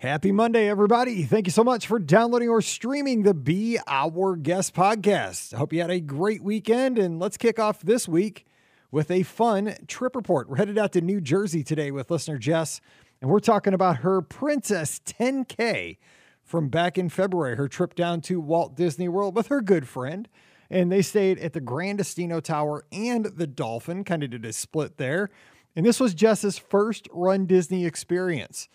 [0.00, 1.24] Happy Monday, everybody.
[1.24, 5.52] Thank you so much for downloading or streaming the Be Our Guest podcast.
[5.52, 8.46] I hope you had a great weekend, and let's kick off this week
[8.92, 10.48] with a fun trip report.
[10.48, 12.80] We're headed out to New Jersey today with listener Jess,
[13.20, 15.96] and we're talking about her Princess 10K
[16.44, 20.28] from back in February, her trip down to Walt Disney World with her good friend.
[20.70, 24.52] And they stayed at the Gran Destino Tower and the Dolphin, kind of did a
[24.52, 25.28] split there.
[25.74, 28.68] And this was Jess's first Run Disney experience.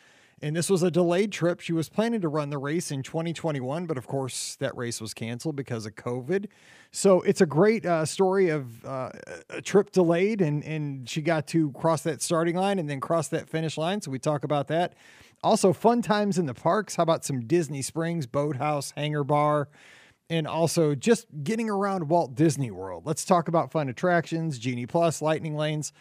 [0.44, 1.62] And this was a delayed trip.
[1.62, 5.14] She was planning to run the race in 2021, but of course, that race was
[5.14, 6.48] canceled because of COVID.
[6.92, 9.12] So it's a great uh, story of uh,
[9.50, 13.30] a trip delayed, and, and she got to cross that starting line and then cross
[13.30, 14.02] that finish line.
[14.02, 14.96] So we talk about that.
[15.44, 16.98] Also, fun times in the parks.
[16.98, 19.70] How about some Disney Springs, Boathouse, Hangar Bar?
[20.30, 23.06] and also just getting around Walt Disney World.
[23.06, 25.92] Let's talk about fun attractions, Genie Plus, Lightning Lanes,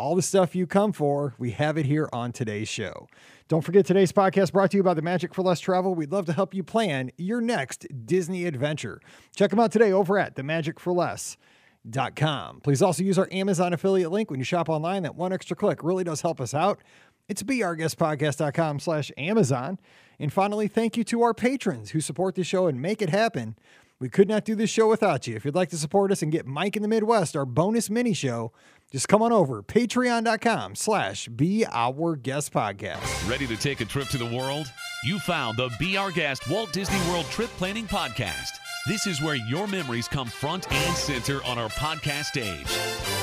[0.00, 1.34] all the stuff you come for.
[1.36, 3.06] We have it here on today's show.
[3.48, 5.94] Don't forget today's podcast brought to you by the Magic for Less Travel.
[5.94, 9.02] We'd love to help you plan your next Disney adventure.
[9.36, 12.60] Check them out today over at themagicforless.com.
[12.62, 15.02] Please also use our Amazon affiliate link when you shop online.
[15.02, 16.80] That one extra click really does help us out.
[17.28, 19.78] It's beourguestpodcast.com slash Amazon.
[20.18, 23.54] And finally, thank you to our patrons who support the show and make it happen.
[24.00, 25.36] We could not do this show without you.
[25.36, 28.14] If you'd like to support us and get Mike in the Midwest, our bonus mini
[28.14, 28.50] show,
[28.90, 33.28] just come on over patreon.com slash be our guest podcast.
[33.28, 34.70] Ready to take a trip to the world?
[35.04, 38.50] You found the Be Our Guest Walt Disney World Trip Planning Podcast.
[38.86, 43.19] This is where your memories come front and center on our podcast stage.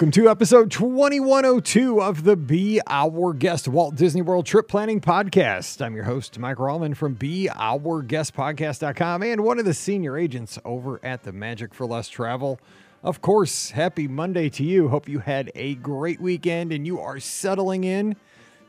[0.00, 5.84] Welcome to episode 2102 of the Be Our Guest Walt Disney World Trip Planning Podcast.
[5.84, 11.24] I'm your host, Mike Rallman from BeOurGuestPodcast.com and one of the senior agents over at
[11.24, 12.58] the Magic for Less Travel.
[13.02, 14.88] Of course, happy Monday to you.
[14.88, 18.16] Hope you had a great weekend and you are settling in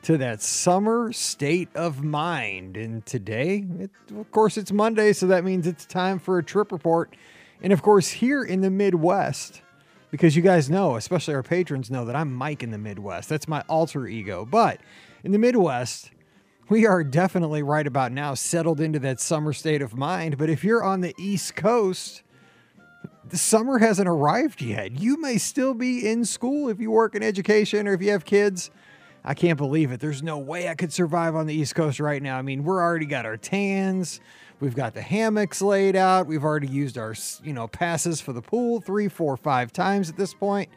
[0.02, 2.76] to that summer state of mind.
[2.76, 6.74] And today, it, of course, it's Monday, so that means it's time for a trip
[6.74, 7.16] report.
[7.62, 9.62] And of course, here in the Midwest,
[10.12, 13.30] because you guys know, especially our patrons know that I'm Mike in the Midwest.
[13.30, 14.46] That's my alter ego.
[14.46, 14.80] But
[15.24, 16.12] in the Midwest,
[16.70, 20.38] we are definitely right about now settled into that summer state of mind.
[20.38, 22.24] But if you're on the East Coast,
[23.28, 25.00] the summer hasn't arrived yet.
[25.00, 28.26] You may still be in school if you work in education or if you have
[28.26, 28.70] kids.
[29.24, 30.00] I can't believe it.
[30.00, 32.38] There's no way I could survive on the East Coast right now.
[32.38, 34.20] I mean, we're already got our tans.
[34.62, 36.28] We've got the hammocks laid out.
[36.28, 40.18] We've already used our, you know, passes for the pool three, four, five times at
[40.18, 40.70] this point.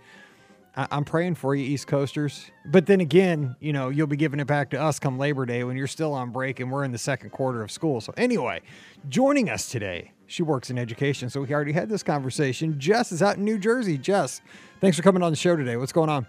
[0.75, 2.51] I- I'm praying for you, East Coasters.
[2.65, 5.65] But then again, you know, you'll be giving it back to us come Labor Day
[5.65, 8.01] when you're still on break and we're in the second quarter of school.
[8.01, 8.63] So, anyway,
[9.11, 11.29] joining us today, she works in education.
[11.29, 12.81] So, we already had this conversation.
[12.81, 13.99] Jess is out in New Jersey.
[13.99, 14.41] Jess,
[14.81, 15.77] thanks for coming on the show today.
[15.77, 16.27] What's going on?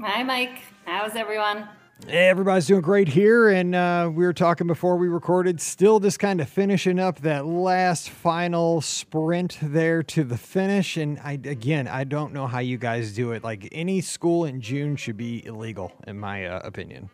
[0.00, 0.58] Hi, Mike.
[0.84, 1.68] How's everyone?
[2.06, 3.48] Hey, everybody's doing great here.
[3.48, 7.44] And uh, we were talking before we recorded, still just kind of finishing up that
[7.44, 10.96] last final sprint there to the finish.
[10.96, 13.42] And I, again, I don't know how you guys do it.
[13.42, 17.10] Like any school in June should be illegal, in my uh, opinion.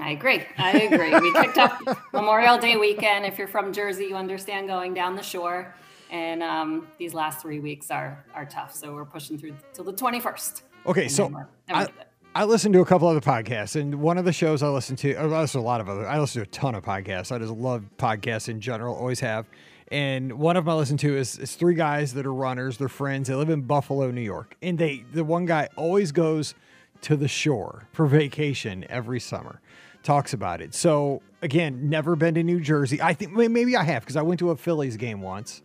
[0.00, 0.42] I agree.
[0.56, 1.18] I agree.
[1.18, 1.80] we kicked up
[2.12, 3.26] Memorial Day weekend.
[3.26, 5.74] If you're from Jersey, you understand going down the shore.
[6.10, 8.74] And um, these last three weeks are are tough.
[8.74, 10.62] So we're pushing through till the 21st.
[10.86, 11.88] Okay, so then we're- then we're I.
[12.34, 15.14] I listen to a couple other podcasts, and one of the shows I listen to,
[15.16, 17.30] I listen to a lot of other, I listen to a ton of podcasts.
[17.30, 19.46] I just love podcasts in general, always have.
[19.88, 22.78] And one of them I listen to is, is three guys that are runners.
[22.78, 23.28] They're friends.
[23.28, 26.54] They live in Buffalo, New York, and they the one guy always goes
[27.02, 29.60] to the shore for vacation every summer.
[30.02, 30.74] Talks about it.
[30.74, 33.02] So again, never been to New Jersey.
[33.02, 35.60] I think maybe I have because I went to a Phillies game once,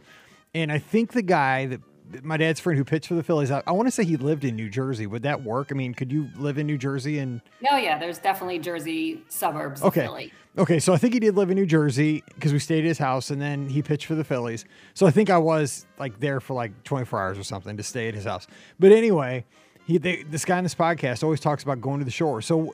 [0.54, 1.80] and I think the guy that
[2.24, 4.44] my dad's friend who pitched for the Phillies, I, I want to say he lived
[4.44, 5.08] in New Jersey.
[5.08, 5.70] Would that work?
[5.72, 9.82] I mean, could you live in New Jersey and No, yeah, there's definitely Jersey suburbs
[9.82, 10.32] Okay.
[10.58, 12.98] Okay, so I think he did live in New Jersey because we stayed at his
[12.98, 14.66] house, and then he pitched for the Phillies.
[14.96, 18.08] So I think I was like there for like 24 hours or something to stay
[18.08, 18.48] at his house.
[18.80, 19.46] But anyway,
[19.86, 22.42] he they, this guy in this podcast always talks about going to the shore.
[22.42, 22.74] So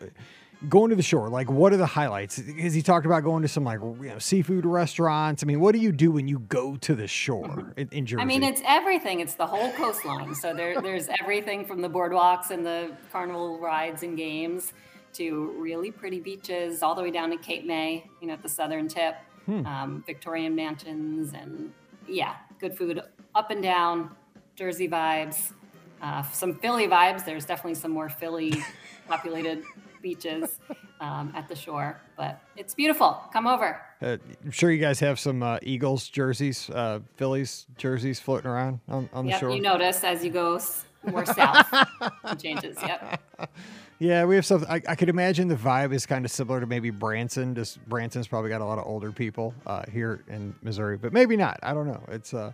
[0.70, 2.40] going to the shore, like what are the highlights?
[2.40, 5.44] Because he talked about going to some like you know seafood restaurants.
[5.44, 8.22] I mean, what do you do when you go to the shore in, in Jersey?
[8.22, 9.20] I mean, it's everything.
[9.20, 10.34] It's the whole coastline.
[10.36, 14.74] So there, there's everything from the boardwalks and the carnival rides and games
[15.14, 18.50] to really pretty beaches, all the way down to Cape May, you know, at the
[18.50, 19.16] southern tip,
[19.48, 21.72] um, Victorian mansions, and
[22.08, 23.00] yeah, good food
[23.36, 24.10] up and down,
[24.56, 25.52] Jersey vibes,
[26.02, 27.26] uh, some Philly vibes.
[27.26, 28.54] There's definitely some more Philly
[29.08, 29.64] populated
[30.04, 30.60] beaches.
[31.04, 32.02] um, at the shore.
[32.16, 33.22] But it's beautiful.
[33.32, 33.82] Come over.
[34.02, 38.80] Uh, I'm sure you guys have some uh, Eagles jerseys, uh, Phillies jerseys floating around
[38.88, 39.52] on, on the yep, shore.
[39.52, 40.60] You notice as you go
[41.06, 41.68] more south,
[42.26, 42.78] it changes.
[42.82, 43.22] Yep.
[44.00, 44.70] Yeah, we have something.
[44.70, 47.56] I, I could imagine the vibe is kind of similar to maybe Branson.
[47.56, 51.38] Just Branson's probably got a lot of older people uh, here in Missouri, but maybe
[51.38, 51.58] not.
[51.64, 52.04] I don't know.
[52.10, 52.52] It's uh,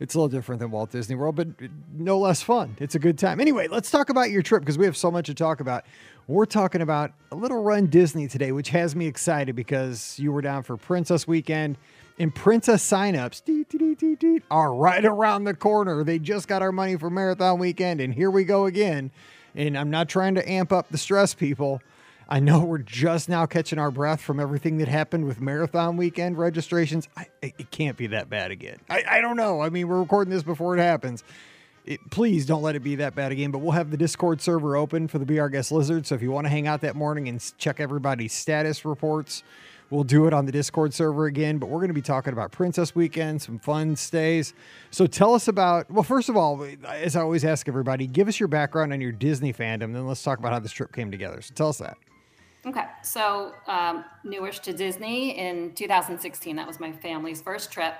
[0.00, 1.48] it's a little different than Walt Disney World, but
[1.92, 2.76] no less fun.
[2.78, 3.38] It's a good time.
[3.38, 5.84] Anyway, let's talk about your trip because we have so much to talk about.
[6.28, 10.42] We're talking about a little run Disney today, which has me excited because you were
[10.42, 11.78] down for Princess Weekend
[12.18, 16.04] and Princess signups dee, dee, dee, are right around the corner.
[16.04, 19.10] They just got our money for Marathon Weekend, and here we go again.
[19.54, 21.80] And I'm not trying to amp up the stress, people.
[22.28, 26.36] I know we're just now catching our breath from everything that happened with Marathon Weekend
[26.36, 27.08] registrations.
[27.16, 28.80] I, it can't be that bad again.
[28.90, 29.62] I, I don't know.
[29.62, 31.24] I mean, we're recording this before it happens.
[31.88, 33.50] It, please don't let it be that bad again.
[33.50, 36.06] But we'll have the Discord server open for the Our Guest Lizard.
[36.06, 39.42] So if you want to hang out that morning and check everybody's status reports,
[39.88, 41.56] we'll do it on the Discord server again.
[41.56, 44.52] But we're going to be talking about Princess Weekend, some fun stays.
[44.90, 48.38] So tell us about, well, first of all, as I always ask everybody, give us
[48.38, 49.94] your background on your Disney fandom.
[49.94, 51.40] Then let's talk about how this trip came together.
[51.40, 51.96] So tell us that.
[52.66, 56.54] Okay, so um, newish to Disney in 2016.
[56.54, 57.94] That was my family's first trip.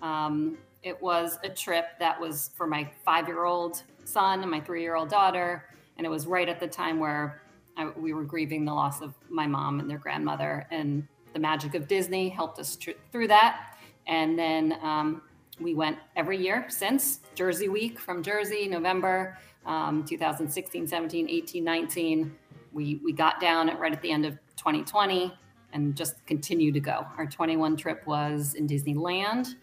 [0.00, 4.60] Um, it was a trip that was for my five year old son and my
[4.60, 5.64] three year old daughter.
[5.96, 7.42] And it was right at the time where
[7.76, 10.66] I, we were grieving the loss of my mom and their grandmother.
[10.70, 13.78] And the magic of Disney helped us tr- through that.
[14.06, 15.22] And then um,
[15.58, 22.36] we went every year since Jersey Week from Jersey, November um, 2016, 17, 18, 19.
[22.72, 25.32] We, we got down at right at the end of 2020
[25.72, 27.06] and just continue to go.
[27.16, 29.54] Our 21 trip was in Disneyland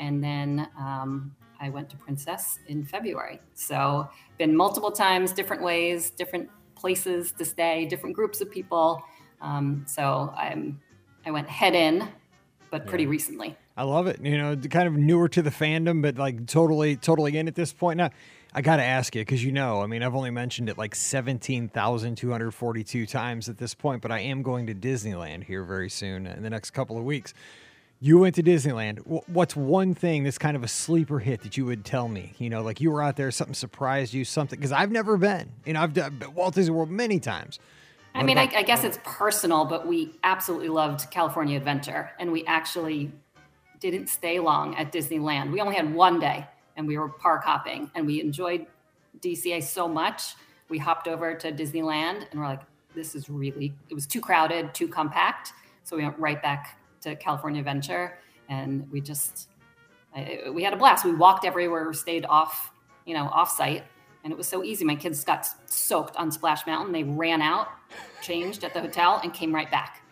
[0.00, 3.38] and then um, I went to Princess in February.
[3.54, 4.08] So
[4.38, 9.04] been multiple times, different ways, different places to stay, different groups of people.
[9.40, 10.80] Um, so I'm
[11.24, 12.08] I went head in,
[12.70, 13.10] but pretty yeah.
[13.10, 13.56] recently.
[13.76, 14.24] I love it.
[14.24, 17.74] You know, kind of newer to the fandom, but like totally, totally in at this
[17.74, 17.98] point.
[17.98, 18.08] Now,
[18.54, 20.94] I got to ask you because you know, I mean, I've only mentioned it like
[20.94, 26.42] 17,242 times at this point, but I am going to Disneyland here very soon in
[26.42, 27.32] the next couple of weeks.
[28.02, 29.00] You went to Disneyland.
[29.28, 32.32] What's one thing that's kind of a sleeper hit that you would tell me?
[32.38, 35.52] You know, like you were out there, something surprised you, something because I've never been.
[35.66, 37.58] You know, I've done Walt Disney World many times.
[38.14, 42.32] I mean, about- I, I guess it's personal, but we absolutely loved California Adventure, and
[42.32, 43.12] we actually
[43.80, 45.52] didn't stay long at Disneyland.
[45.52, 48.66] We only had one day, and we were park hopping, and we enjoyed
[49.20, 50.36] DCA so much.
[50.70, 52.62] We hopped over to Disneyland, and we're like,
[52.94, 55.52] "This is really." It was too crowded, too compact,
[55.84, 58.18] so we went right back to California Venture,
[58.48, 59.48] and we just
[60.14, 61.04] I, we had a blast.
[61.04, 62.72] We walked everywhere, stayed off,
[63.04, 63.84] you know, off site,
[64.24, 64.84] and it was so easy.
[64.84, 66.92] My kids got soaked on Splash Mountain.
[66.92, 67.68] They ran out,
[68.22, 70.02] changed at the hotel, and came right back.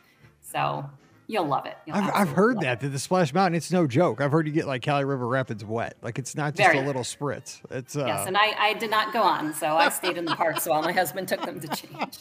[0.41, 0.89] So
[1.31, 1.77] You'll love it.
[1.87, 3.55] You'll I've, I've heard that that the Splash Mountain.
[3.55, 4.23] It's no joke.
[4.23, 5.99] I've heard you get like Kali River Rapids wet.
[6.01, 6.83] Like it's not just Very.
[6.83, 7.61] a little spritz.
[7.71, 10.35] It's uh, yes, and I, I did not go on, so I stayed in the
[10.35, 12.19] parks while my husband took them to change.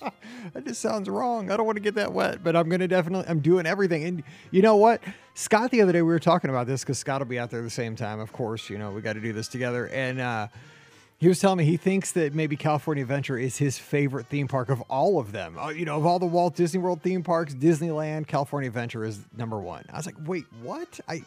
[0.53, 1.49] that just sounds wrong.
[1.49, 3.29] I don't want to get that wet, but I'm gonna definitely.
[3.29, 5.01] I'm doing everything, and you know what?
[5.35, 7.61] Scott, the other day we were talking about this because Scott will be out there
[7.61, 8.19] at the same time.
[8.19, 10.19] Of course, you know we got to do this together, and.
[10.19, 10.47] uh
[11.19, 14.69] he was telling me he thinks that maybe California Adventure is his favorite theme park
[14.69, 15.57] of all of them.
[15.57, 19.19] Uh, you know, of all the Walt Disney World theme parks, Disneyland, California Adventure is
[19.35, 19.83] number one.
[19.91, 20.99] I was like, wait, what?
[21.07, 21.23] I,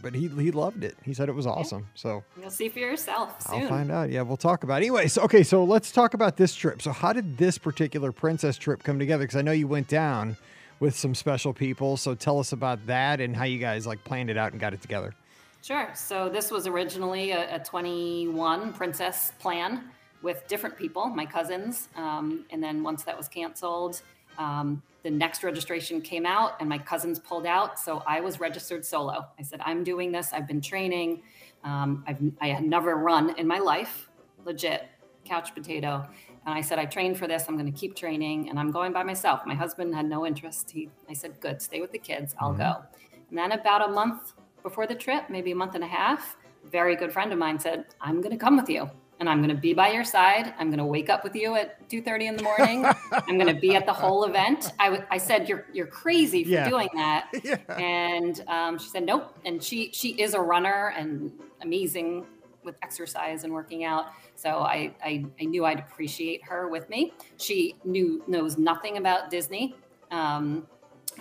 [0.00, 0.96] but he he loved it.
[1.02, 1.88] He said it was awesome.
[1.94, 3.42] So you'll see for yourself.
[3.42, 3.62] Soon.
[3.62, 4.10] I'll find out.
[4.10, 4.74] Yeah, we'll talk about.
[4.74, 4.86] It.
[4.86, 6.80] Anyways, okay, so let's talk about this trip.
[6.80, 9.24] So how did this particular princess trip come together?
[9.24, 10.36] Because I know you went down
[10.78, 11.96] with some special people.
[11.96, 14.72] So tell us about that and how you guys like planned it out and got
[14.72, 15.14] it together.
[15.62, 15.90] Sure.
[15.94, 19.84] So this was originally a, a 21 princess plan
[20.20, 21.88] with different people, my cousins.
[21.96, 24.02] Um, and then once that was canceled,
[24.38, 27.78] um, the next registration came out and my cousins pulled out.
[27.78, 29.26] So I was registered solo.
[29.38, 30.32] I said, I'm doing this.
[30.32, 31.22] I've been training.
[31.62, 34.08] Um, I've, I had never run in my life,
[34.44, 34.88] legit
[35.24, 36.04] couch potato.
[36.44, 37.44] And I said, I trained for this.
[37.46, 39.42] I'm going to keep training and I'm going by myself.
[39.46, 40.72] My husband had no interest.
[40.72, 42.34] He, I said, good, stay with the kids.
[42.40, 42.62] I'll mm-hmm.
[42.62, 42.82] go.
[43.28, 46.68] And then about a month before the trip, maybe a month and a half, a
[46.68, 48.90] very good friend of mine said, I'm going to come with you
[49.22, 50.52] and I'm going to be by your side.
[50.58, 52.84] I'm going to wake up with you at 2:30 in the morning.
[53.12, 54.72] I'm going to be at the whole event.
[54.80, 56.68] I, w- I said, "You're you're crazy for yeah.
[56.68, 57.56] doing that," yeah.
[57.78, 61.30] and um, she said, "Nope." And she she is a runner and
[61.62, 62.26] amazing
[62.64, 64.06] with exercise and working out.
[64.34, 67.12] So I, I, I knew I'd appreciate her with me.
[67.36, 69.76] She knew knows nothing about Disney.
[70.10, 70.66] Um,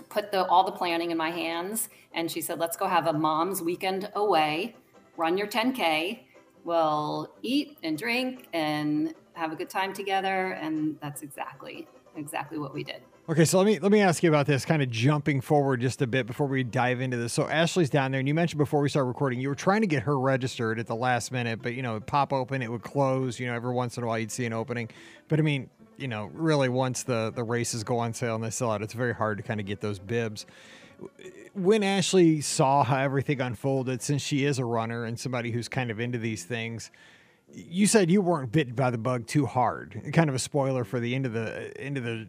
[0.10, 3.13] put the all the planning in my hands and she said let's go have a
[3.13, 4.75] mom's weekend away
[5.17, 6.20] run your 10k
[6.63, 12.74] we'll eat and drink and have a good time together and that's exactly exactly what
[12.74, 15.41] we did Okay, so let me let me ask you about this, kind of jumping
[15.41, 17.31] forward just a bit before we dive into this.
[17.31, 19.88] So Ashley's down there, and you mentioned before we start recording, you were trying to
[19.88, 22.81] get her registered at the last minute, but you know, it pop open, it would
[22.81, 23.39] close.
[23.39, 24.89] You know, every once in a while you'd see an opening,
[25.29, 25.70] but I mean,
[26.01, 28.93] you know, really once the the races go on sale and they sell out, it's
[28.93, 30.46] very hard to kind of get those bibs.
[31.53, 35.91] When Ashley saw how everything unfolded, since she is a runner and somebody who's kind
[35.91, 36.91] of into these things,
[37.53, 40.01] you said you weren't bitten by the bug too hard.
[40.13, 42.27] Kind of a spoiler for the end of the end of the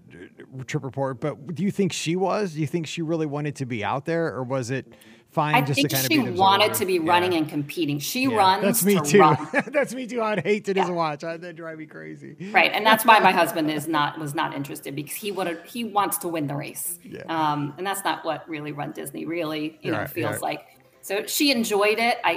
[0.67, 1.21] trip report.
[1.21, 2.55] But do you think she was?
[2.55, 4.87] Do you think she really wanted to be out there, or was it
[5.31, 7.01] fine I just think to kind she of wanted to be Yeah.
[7.11, 7.99] running and competing.
[7.99, 9.19] She Yeah, runs That's me to too.
[9.21, 9.39] run.
[9.73, 10.21] that's me too.
[10.21, 10.95] I'd hate to just Yeah.
[10.95, 11.21] watch.
[11.21, 12.37] That'd drive me crazy.
[12.53, 15.85] right and that's why my husband is not was not interested because he wanted he
[15.85, 17.23] wants to win the race Yeah.
[17.29, 20.43] um and that's not what really run disney really you know Right, feels right.
[20.43, 20.67] like
[21.03, 22.33] so she enjoyed it I,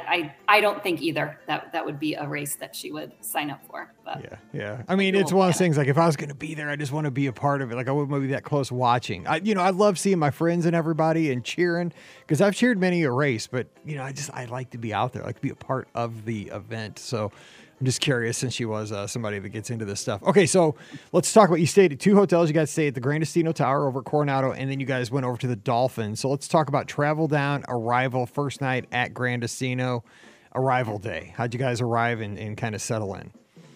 [0.47, 3.49] I i don't think either that that would be a race that she would sign
[3.49, 4.83] up for but Yeah, yeah.
[4.87, 5.77] I mean, it's one of those things.
[5.77, 7.61] Like, if I was going to be there, I just want to be a part
[7.61, 7.75] of it.
[7.75, 9.27] Like, I wouldn't want to be that close watching.
[9.27, 12.79] I, you know, I love seeing my friends and everybody and cheering because I've cheered
[12.79, 13.47] many a race.
[13.47, 15.49] But you know, I just I like to be out there, I like to be
[15.49, 16.99] a part of the event.
[16.99, 17.31] So.
[17.79, 20.23] I'm just curious since she was uh, somebody that gets into this stuff.
[20.23, 20.75] Okay, so
[21.11, 22.47] let's talk about you stayed at two hotels.
[22.49, 25.11] You guys stayed at the Gran Destino Tower over at Coronado, and then you guys
[25.11, 26.15] went over to the Dolphin.
[26.15, 30.05] So let's talk about travel down, arrival, first night at Gran Destino,
[30.53, 31.33] arrival day.
[31.35, 33.31] How'd you guys arrive and, and kind of settle in?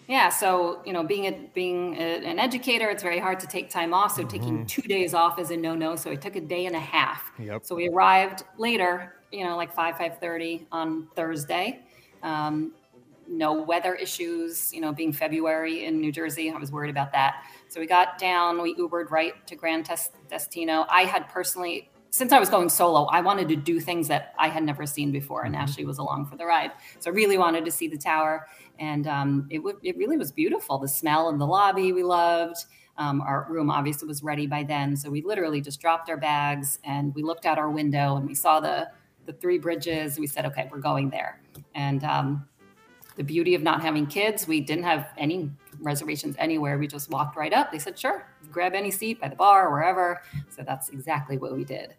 [0.08, 3.70] yeah so you know being a being a, an educator it's very hard to take
[3.70, 6.66] time off so taking two days off is a no-no so i took a day
[6.66, 7.64] and a half Yep.
[7.64, 11.78] so we arrived later you know like 5 5.30 on thursday
[12.24, 12.72] um,
[13.30, 17.44] no weather issues you know being february in new jersey i was worried about that.
[17.68, 19.84] So we got down we ubered right to gran
[20.28, 20.86] destino.
[20.90, 24.48] I had personally since i was going solo i wanted to do things that i
[24.48, 26.72] had never seen before and ashley was along for the ride.
[26.98, 28.48] So i really wanted to see the tower
[28.80, 30.78] and um, it, w- it really was beautiful.
[30.78, 32.64] The smell in the lobby we loved.
[32.96, 36.80] Um, our room obviously was ready by then so we literally just dropped our bags
[36.84, 38.90] and we looked out our window and we saw the
[39.26, 40.18] the three bridges.
[40.18, 41.40] We said okay we're going there.
[41.74, 42.48] And um,
[43.20, 46.78] the beauty of not having kids, we didn't have any reservations anywhere.
[46.78, 47.70] We just walked right up.
[47.70, 50.22] They said, sure, grab any seat by the bar or wherever.
[50.48, 51.96] So that's exactly what we did.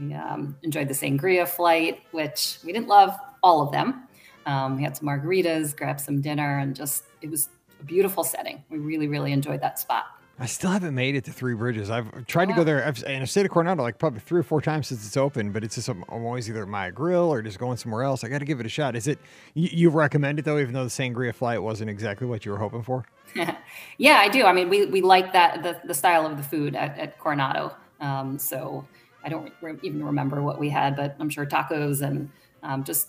[0.00, 4.08] We um, enjoyed the sangria flight, which we didn't love all of them.
[4.46, 8.64] Um, we had some margaritas, grabbed some dinner, and just, it was a beautiful setting.
[8.68, 10.06] We really, really enjoyed that spot.
[10.38, 11.90] I still haven't made it to Three Bridges.
[11.90, 14.42] I've tried to go there, I've, and I've stayed at Coronado like probably three or
[14.42, 15.52] four times since it's open.
[15.52, 18.24] But it's just I'm, I'm always either at Maya Grill or just going somewhere else.
[18.24, 18.96] I got to give it a shot.
[18.96, 19.20] Is it
[19.54, 22.58] you, you recommend it though, even though the sangria flight wasn't exactly what you were
[22.58, 23.04] hoping for?
[23.98, 24.44] yeah, I do.
[24.44, 27.74] I mean, we, we like that, the, the style of the food at, at Coronado.
[28.00, 28.86] Um, so
[29.24, 32.30] I don't re- even remember what we had, but I'm sure tacos and
[32.62, 33.08] um, just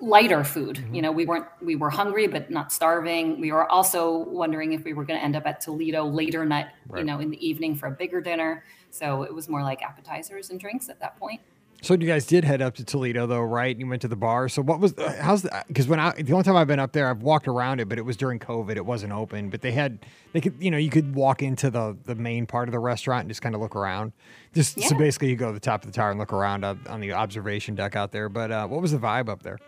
[0.00, 0.76] lighter food.
[0.76, 0.94] Mm-hmm.
[0.94, 3.40] You know, we weren't, we were hungry, but not starving.
[3.40, 6.66] We were also wondering if we were going to end up at Toledo later night,
[6.88, 7.00] Right.
[7.00, 8.64] you know, in the evening for a bigger dinner.
[8.90, 11.40] So it was more like appetizers and drinks at that point.
[11.80, 13.78] So you guys did head up to Toledo though, right?
[13.78, 14.48] You went to the bar.
[14.48, 17.08] So what was how's the because when I the only time I've been up there,
[17.08, 18.74] I've walked around it, but it was during COVID.
[18.74, 21.96] It wasn't open, but they had they could you know you could walk into the
[22.04, 24.10] the main part of the restaurant and just kind of look around.
[24.54, 26.80] Just so basically, you go to the top of the tower and look around on,
[26.88, 28.28] on the observation deck out there.
[28.28, 29.60] But uh, what was the vibe up there?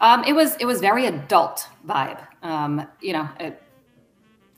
[0.00, 2.20] Um, it was it was very adult vibe.
[2.42, 3.62] Um, you know, it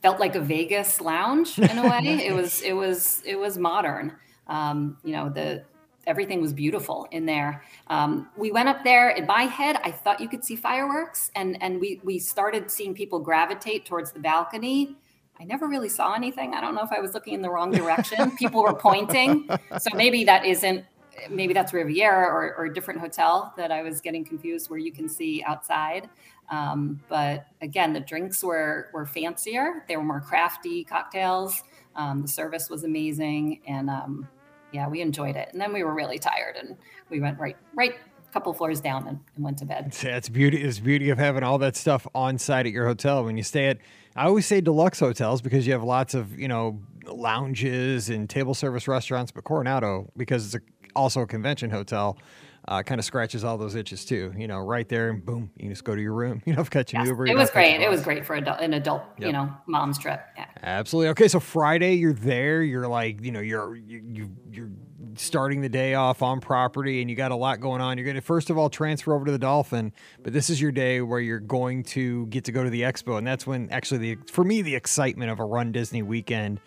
[0.02, 2.18] felt like a Vegas lounge in a way.
[2.28, 4.14] It was it was it was modern.
[4.47, 5.64] Um, you know, the
[6.07, 7.62] everything was beautiful in there.
[7.88, 9.11] Um, we went up there.
[9.11, 12.95] In my head, I thought you could see fireworks, and and we we started seeing
[12.95, 14.97] people gravitate towards the balcony.
[15.40, 16.54] I never really saw anything.
[16.54, 18.37] I don't know if I was looking in the wrong direction.
[18.37, 20.85] people were pointing, so maybe that isn't
[21.30, 24.92] maybe that's Riviera or, or a different hotel that I was getting confused where you
[24.92, 26.08] can see outside.
[26.50, 29.84] Um, but again, the drinks were were fancier.
[29.88, 31.62] They were more crafty cocktails.
[31.94, 34.28] Um, the service was amazing, and um,
[34.72, 35.48] yeah, we enjoyed it.
[35.52, 36.76] And then we were really tired, and
[37.10, 37.94] we went right right
[38.28, 39.92] a couple floors down and, and went to bed.
[39.92, 40.62] That's beauty.
[40.62, 43.25] It's beauty of having all that stuff on site at your hotel.
[43.25, 43.78] When you stay at,
[44.16, 48.54] I always say deluxe hotels because you have lots of you know lounges and table
[48.54, 49.32] service restaurants.
[49.32, 52.19] But Coronado, because it's a, also a convention hotel,
[52.67, 54.33] uh, kind of scratches all those itches too.
[54.37, 56.43] You know, right there, and boom, you just go to your room.
[56.47, 57.26] You know, catch an Yes, Uber.
[57.26, 57.85] it was have to catch a great.
[57.87, 59.26] It was great for adult, an adult, Yep.
[59.26, 60.21] you know, mom's trip.
[60.37, 60.47] Yeah.
[60.62, 61.09] Absolutely.
[61.11, 62.62] Okay, so Friday you're there.
[62.62, 64.71] You're like, you know, you're you, you you're
[65.14, 67.97] starting the day off on property, and you got a lot going on.
[67.97, 70.73] You're going to first of all transfer over to the Dolphin, but this is your
[70.73, 73.99] day where you're going to get to go to the expo, and that's when actually
[74.14, 76.61] the for me the excitement of a Run Disney weekend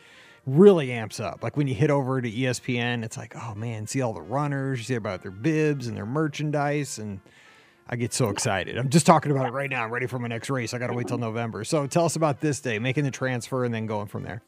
[0.45, 1.43] really amps up.
[1.43, 4.79] Like when you hit over to ESPN, it's like, oh man, see all the runners,
[4.79, 7.19] you see about their bibs and their merchandise, and
[7.87, 8.77] I get so excited.
[8.77, 9.83] I'm just talking about it right now.
[9.83, 10.73] I'm ready for my next race.
[10.73, 11.63] I got to wait till November.
[11.63, 14.41] So tell us about this day, making the transfer and then going from there.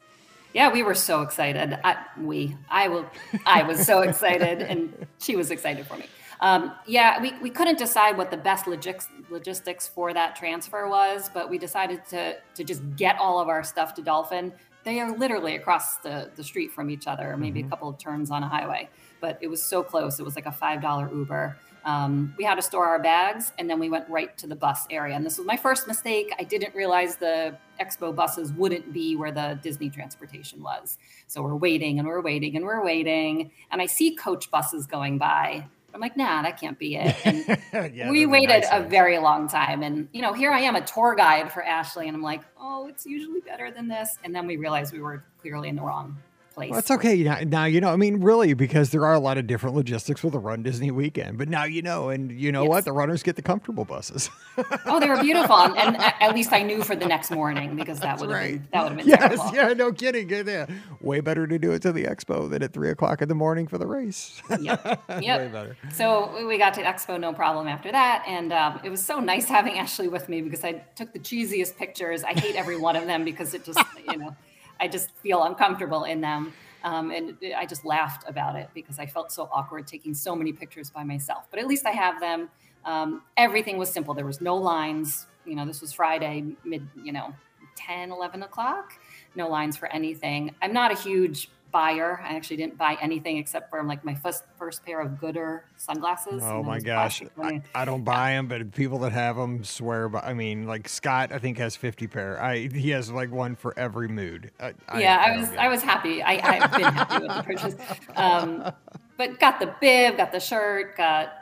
[0.54, 1.78] Yeah, we were so excited.
[1.84, 3.06] I, we, I will,
[3.44, 6.06] I was so excited, and she was excited for me.
[6.40, 11.30] Um, yeah, we, we couldn't decide what the best logistics logistics for that transfer was,
[11.32, 14.52] but we decided to to just get all of our stuff to Dolphin.
[14.84, 17.68] They are literally across the, the street from each other, maybe mm-hmm.
[17.68, 18.88] a couple of turns on a highway,
[19.20, 20.20] but it was so close.
[20.20, 21.56] It was like a five dollar Uber.
[21.84, 24.86] Um, we had to store our bags and then we went right to the bus
[24.90, 25.14] area.
[25.14, 26.32] And this was my first mistake.
[26.38, 30.96] I didn't realize the expo buses wouldn't be where the Disney transportation was.
[31.26, 33.50] So we're waiting and we're waiting and we're waiting.
[33.70, 35.66] And I see coach buses going by.
[35.94, 37.16] I'm like, nah, that can't be it.
[37.24, 37.58] And
[37.94, 39.82] yeah, we waited nice a very long time.
[39.84, 42.08] And, you know, here I am, a tour guide for Ashley.
[42.08, 44.08] And I'm like, oh, it's usually better than this.
[44.24, 46.18] And then we realized we were clearly in the wrong
[46.54, 46.70] place.
[46.70, 47.64] Well, it's okay now, now.
[47.64, 50.38] You know, I mean, really, because there are a lot of different logistics with the
[50.38, 51.36] Run Disney weekend.
[51.36, 52.68] But now you know, and you know yes.
[52.68, 52.84] what?
[52.84, 54.30] The runners get the comfortable buses.
[54.86, 58.00] oh, they were beautiful, and, and, at least I knew for the next morning because
[58.00, 58.52] that would right.
[58.52, 59.54] been that would have been yes, terrible.
[59.54, 60.30] yeah, no kidding.
[60.30, 60.66] Yeah.
[61.00, 63.66] Way better to do it to the expo than at three o'clock in the morning
[63.66, 64.40] for the race.
[64.60, 65.76] yep, yep.
[65.92, 69.46] So we got to expo no problem after that, and um, it was so nice
[69.46, 72.22] having Ashley with me because I took the cheesiest pictures.
[72.22, 74.36] I hate every one of them because it just you know.
[74.80, 76.52] I just feel uncomfortable in them.
[76.82, 80.52] Um, and I just laughed about it because I felt so awkward taking so many
[80.52, 81.46] pictures by myself.
[81.50, 82.50] But at least I have them.
[82.84, 84.12] Um, everything was simple.
[84.12, 85.26] There was no lines.
[85.46, 87.34] You know, this was Friday, mid, you know,
[87.76, 88.92] 10, 11 o'clock.
[89.34, 90.54] No lines for anything.
[90.60, 92.20] I'm not a huge buyer.
[92.22, 96.40] I actually didn't buy anything except for like my first first pair of Goodr sunglasses.
[96.44, 100.20] Oh my gosh, I, I, don't buy them, but people that have them swear by.
[100.20, 102.40] I mean, like Scott, I think has fifty pair.
[102.40, 104.52] I he has like one for every mood.
[104.60, 106.22] I, yeah, I, I was I was happy.
[106.22, 107.76] I, I've been happy with the purchase.
[108.16, 108.72] Um,
[109.16, 111.32] but got the bib, got the shirt, got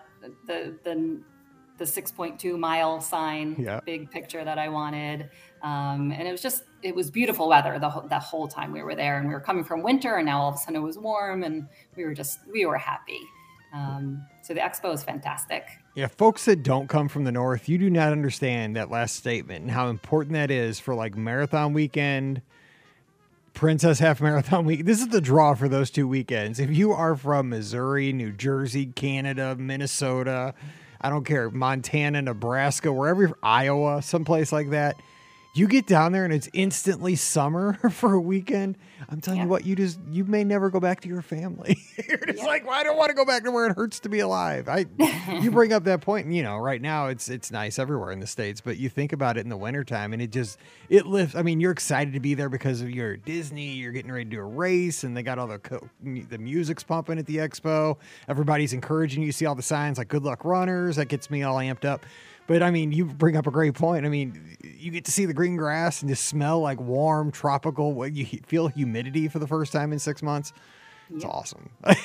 [0.47, 1.21] the the
[1.79, 3.81] the 6.2 mile sign, yeah.
[3.85, 5.31] big picture that I wanted.
[5.63, 8.83] Um, and it was just it was beautiful weather the whole, the whole time we
[8.83, 10.81] were there, and we were coming from winter, and now all of a sudden it
[10.81, 13.21] was warm, and we were just we were happy.
[13.73, 15.67] Um, so the expo is fantastic.
[15.95, 19.63] Yeah, folks that don't come from the north, you do not understand that last statement
[19.63, 22.43] and how important that is for like marathon weekend,
[23.55, 24.85] Princess Half Marathon week.
[24.85, 26.61] This is the draw for those two weekends.
[26.61, 30.55] If you are from Missouri, New Jersey, Canada, Minnesota,
[31.01, 34.97] I don't care, Montana, Nebraska, wherever, Iowa, someplace like that
[35.55, 38.79] you get down there and it's instantly summer for a weekend.
[39.09, 39.45] I'm telling yeah.
[39.45, 41.77] you what, you just you may never go back to your family.
[42.09, 42.47] You're just yeah.
[42.47, 44.69] like, well, I don't want to go back to where it hurts to be alive.
[44.69, 44.87] I
[45.41, 48.21] you bring up that point, and you know, right now it's it's nice everywhere in
[48.21, 51.35] the states, but you think about it in the wintertime and it just it lifts.
[51.35, 53.73] I mean, you're excited to be there because of your Disney.
[53.73, 56.83] You're getting ready to do a race, and they got all the co- the music's
[56.83, 57.97] pumping at the expo.
[58.29, 59.27] Everybody's encouraging you.
[59.27, 62.07] You see all the signs like "Good luck, runners." That gets me all amped up.
[62.53, 64.05] But I mean, you bring up a great point.
[64.05, 67.95] I mean, you get to see the green grass and just smell like warm tropical.
[67.95, 70.53] What you feel humidity for the first time in six months.
[71.09, 71.33] It's yep.
[71.33, 71.71] awesome.
[71.87, 71.97] yep,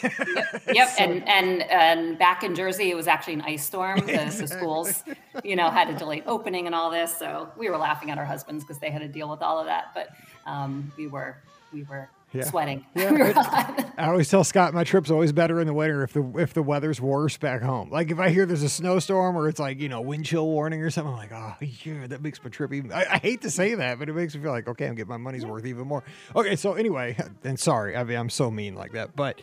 [0.73, 0.87] yep.
[0.97, 3.99] So, and and and back in Jersey, it was actually an ice storm.
[3.99, 4.39] The, exactly.
[4.39, 5.03] the schools,
[5.43, 7.17] you know, had a delayed opening and all this.
[7.17, 9.65] So we were laughing at our husbands because they had to deal with all of
[9.65, 9.87] that.
[9.93, 10.11] But
[10.45, 11.35] um, we were
[11.73, 12.43] we were yeah.
[12.43, 12.85] sweating.
[12.93, 13.33] Yeah,
[13.97, 16.61] I always tell Scott my trip's always better in the winter if the if the
[16.61, 17.89] weather's worse back home.
[17.89, 20.81] Like if I hear there's a snowstorm or it's like you know wind chill warning
[20.81, 22.91] or something, I'm like, oh yeah, that makes my trip even.
[22.91, 25.09] I, I hate to say that, but it makes me feel like okay, I'm getting
[25.09, 25.49] my money's yeah.
[25.49, 26.03] worth even more.
[26.35, 29.41] Okay, so anyway, and sorry, I mean I'm so mean like that, but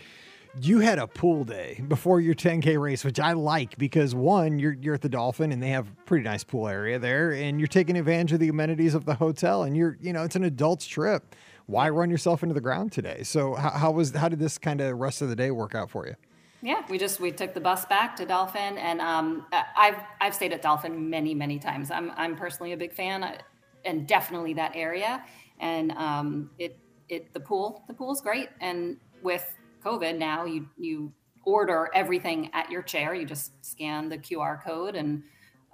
[0.60, 4.74] you had a pool day before your 10k race, which I like because one, you're
[4.74, 7.66] you're at the Dolphin and they have a pretty nice pool area there, and you're
[7.66, 10.86] taking advantage of the amenities of the hotel, and you're you know it's an adult's
[10.86, 11.34] trip
[11.66, 13.22] why run yourself into the ground today?
[13.22, 15.90] So how, how was how did this kind of rest of the day work out
[15.90, 16.14] for you?
[16.62, 20.52] Yeah, we just we took the bus back to Dolphin, and um, I've I've stayed
[20.52, 21.90] at Dolphin many many times.
[21.90, 23.38] I'm I'm personally a big fan, uh,
[23.84, 25.24] and definitely that area.
[25.60, 31.12] And um, it it the pool the pool's great, and with COVID now you you
[31.44, 33.14] order everything at your chair.
[33.14, 35.22] You just scan the QR code and.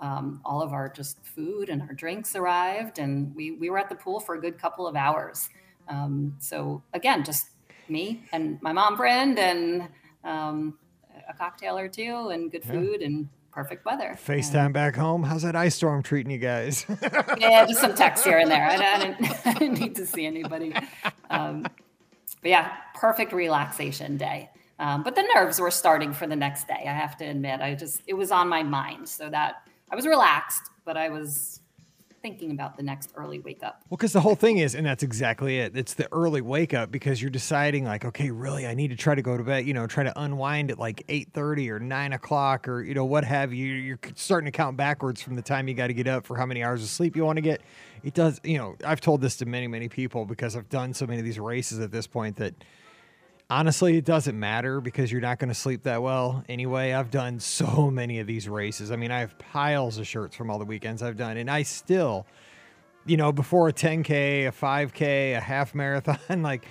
[0.03, 3.90] Um, all of our just food and our drinks arrived, and we we were at
[3.90, 5.50] the pool for a good couple of hours.
[5.90, 7.48] Um, so again, just
[7.88, 9.88] me and my mom friend and
[10.24, 10.79] um,
[11.29, 14.16] a cocktail or two and good food and perfect weather.
[14.24, 15.24] FaceTime and, back home.
[15.24, 16.87] How's that ice storm treating you guys?
[17.38, 18.66] yeah, just some texts here and there.
[18.66, 20.72] I, I, didn't, I didn't, need to see anybody.
[21.29, 24.50] Um, but yeah, perfect relaxation day.
[24.79, 26.85] Um, but the nerves were starting for the next day.
[26.87, 29.57] I have to admit, I just it was on my mind, so that
[29.90, 31.60] I was relaxed, but I was
[32.22, 33.83] thinking about the next early wake up.
[33.88, 35.76] Well, because the whole thing is, and that's exactly it.
[35.76, 39.14] It's the early wake up because you're deciding like, okay, really, I need to try
[39.14, 39.66] to go to bed.
[39.66, 43.04] You know, try to unwind at like eight thirty or nine o'clock or you know
[43.04, 43.72] what have you.
[43.72, 46.46] You're starting to count backwards from the time you got to get up for how
[46.46, 47.61] many hours of sleep you want to get.
[48.02, 48.40] It does.
[48.44, 51.24] You know, I've told this to many many people because I've done so many of
[51.24, 52.54] these races at this point that
[53.51, 56.93] honestly, it doesn't matter because you're not going to sleep that well anyway.
[56.93, 58.91] I've done so many of these races.
[58.91, 61.65] I mean, I have piles of shirts from all the weekends I've done, and I
[61.65, 62.27] still,
[63.05, 66.65] you know, before a 10K, a 5K, a half marathon, like,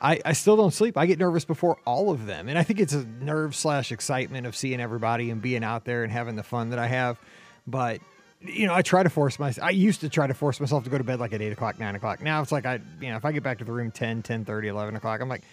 [0.00, 0.98] I, I still don't sleep.
[0.98, 2.48] I get nervous before all of them.
[2.48, 6.02] And I think it's a nerve slash excitement of seeing everybody and being out there
[6.02, 7.18] and having the fun that I have.
[7.66, 8.00] But
[8.46, 9.66] you know, I try to force myself.
[9.66, 11.78] I used to try to force myself to go to bed like at eight o'clock,
[11.80, 12.20] nine o'clock.
[12.20, 14.44] Now it's like I, you know, if I get back to the room 10, 10
[14.44, 15.44] 30, 11 o'clock, I'm like,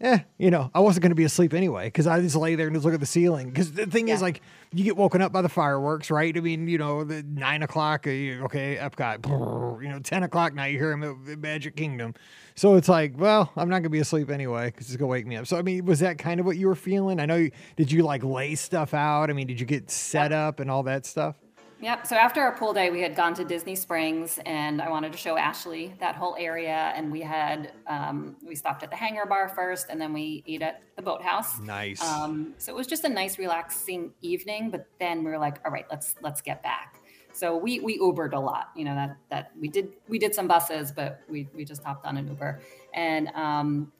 [0.00, 2.66] eh, you know, I wasn't going to be asleep anyway because I just lay there
[2.66, 3.48] and just look at the ceiling.
[3.48, 4.14] Because the thing yeah.
[4.14, 6.36] is, like, you get woken up by the fireworks, right?
[6.36, 10.64] I mean, you know, the nine o'clock, uh, okay, Epcot, you know, 10 o'clock now
[10.64, 12.14] you hear him at Magic Kingdom.
[12.56, 15.12] So it's like, well, I'm not going to be asleep anyway because it's going to
[15.12, 15.46] wake me up.
[15.46, 17.20] So, I mean, was that kind of what you were feeling?
[17.20, 19.30] I know, you, did you like lay stuff out?
[19.30, 21.36] I mean, did you get set up and all that stuff?
[21.84, 22.06] Yep.
[22.06, 25.18] So after our pool day, we had gone to Disney Springs, and I wanted to
[25.18, 26.94] show Ashley that whole area.
[26.96, 30.62] And we had um, we stopped at the Hangar Bar first, and then we ate
[30.62, 31.60] at the Boathouse.
[31.60, 32.02] Nice.
[32.02, 34.70] Um, so it was just a nice, relaxing evening.
[34.70, 37.02] But then we were like, all right, let's let's get back.
[37.34, 38.70] So we we Ubered a lot.
[38.74, 42.06] You know that that we did we did some buses, but we we just hopped
[42.06, 42.62] on an Uber.
[42.94, 43.92] And um,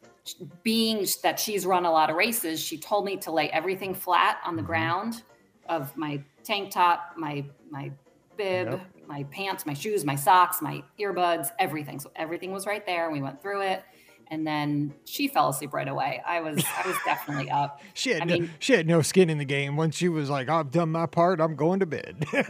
[0.63, 4.39] being that she's run a lot of races, she told me to lay everything flat
[4.43, 4.69] on the mm-hmm.
[4.69, 5.23] ground
[5.69, 7.91] of my tank top, my my
[8.37, 8.87] bib, yep.
[9.07, 12.01] my pants, my shoes, my socks, my earbuds, everything.
[12.01, 13.11] So everything was right there.
[13.11, 13.83] We went through it.
[14.31, 16.23] And then she fell asleep right away.
[16.27, 17.83] I was I was definitely up.
[17.93, 19.77] she had I no, mean, she had no skin in the game.
[19.77, 21.43] Once she was like, "I've done my part.
[21.43, 22.49] I'm going to bed." yep,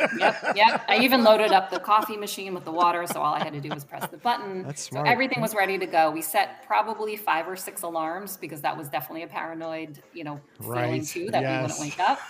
[0.55, 0.85] yep.
[0.89, 3.61] I even loaded up the coffee machine with the water, so all I had to
[3.61, 4.63] do was press the button.
[4.63, 5.07] That's smart.
[5.09, 6.13] So everything was ready to go.
[6.13, 10.41] We set probably five or six alarms because that was definitely a paranoid, you know,
[10.61, 10.85] right.
[10.85, 11.57] feeling too that yes.
[11.59, 12.21] we wouldn't wake up.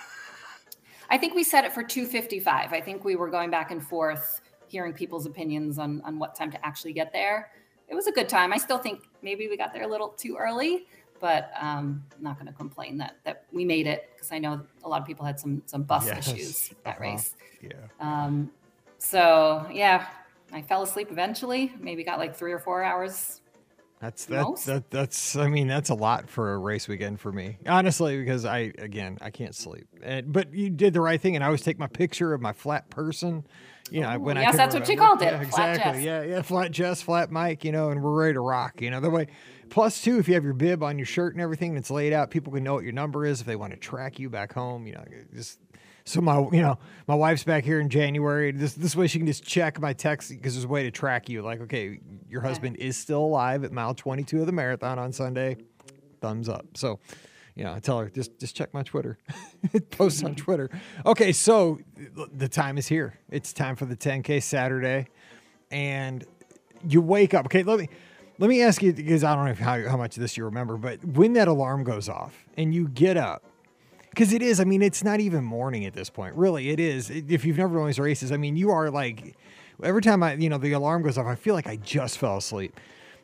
[1.11, 2.73] I think we set it for 255.
[2.73, 6.51] I think we were going back and forth, hearing people's opinions on, on what time
[6.51, 7.51] to actually get there.
[7.89, 8.53] It was a good time.
[8.53, 10.87] I still think maybe we got there a little too early,
[11.21, 14.63] but um, I'm not going to complain that that we made it because I know
[14.85, 16.29] a lot of people had some some bus yes.
[16.29, 17.01] issues that uh-huh.
[17.01, 17.37] race.
[17.61, 17.73] Yeah.
[18.01, 18.51] Um,
[18.99, 20.07] so yeah,
[20.53, 21.73] I fell asleep eventually.
[21.79, 23.43] Maybe got like three or four hours
[24.05, 27.57] that's that, that that's I mean that's a lot for a race weekend for me.
[27.67, 29.87] Honestly because I again I can't sleep.
[30.03, 32.53] And, but you did the right thing and I always take my picture of my
[32.53, 33.47] flat person
[33.91, 36.43] you know Ooh, when yes I that's what you called it yeah, exactly yeah yeah
[36.43, 39.27] flat Jess flat Mike you know and we're ready to rock you know the way
[39.71, 42.31] plus two if you have your bib on your shirt and everything that's laid out
[42.31, 44.87] people can know what your number is if they want to track you back home
[44.87, 45.59] you know just
[46.07, 48.53] so my, you know, my wife's back here in January.
[48.53, 51.29] This this way she can just check my text because there's a way to track
[51.31, 51.41] you.
[51.41, 55.57] Like, okay, your husband is still alive at mile 22 of the marathon on Sunday.
[56.21, 56.67] Thumbs up.
[56.75, 57.01] So,
[57.55, 59.17] you know, I tell her just just check my Twitter,
[59.91, 60.45] post on mm-hmm.
[60.45, 60.71] Twitter.
[61.07, 61.79] Okay, so
[62.33, 63.19] the time is here.
[63.31, 65.09] It's time for the 10K Saturday,
[65.71, 66.23] and
[66.87, 67.47] you wake up.
[67.47, 67.89] Okay, let me
[68.39, 70.77] let me ask you because I don't know how how much of this you remember,
[70.77, 73.43] but when that alarm goes off and you get up
[74.15, 74.61] because it is.
[74.61, 76.37] I mean, it's not even morning at this point.
[76.37, 77.11] Really, it is.
[77.11, 79.37] If you've never run these races, I mean, you are like
[79.83, 82.37] every time I, you know, the alarm goes off, I feel like I just fell
[82.37, 82.79] asleep.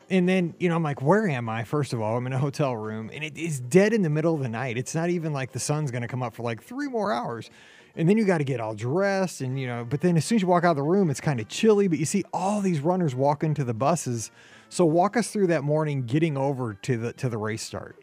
[0.09, 1.63] And then, you know, I'm like, where am I?
[1.63, 4.35] First of all, I'm in a hotel room and it is dead in the middle
[4.35, 4.77] of the night.
[4.77, 7.49] It's not even like the sun's going to come up for like three more hours.
[7.95, 10.35] And then you got to get all dressed and, you know, but then as soon
[10.35, 12.59] as you walk out of the room, it's kind of chilly, but you see all
[12.59, 14.31] these runners walk into the buses.
[14.67, 17.97] So walk us through that morning getting over to the, to the race start.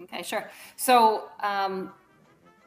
[0.00, 0.48] Okay, sure.
[0.76, 1.92] So, um,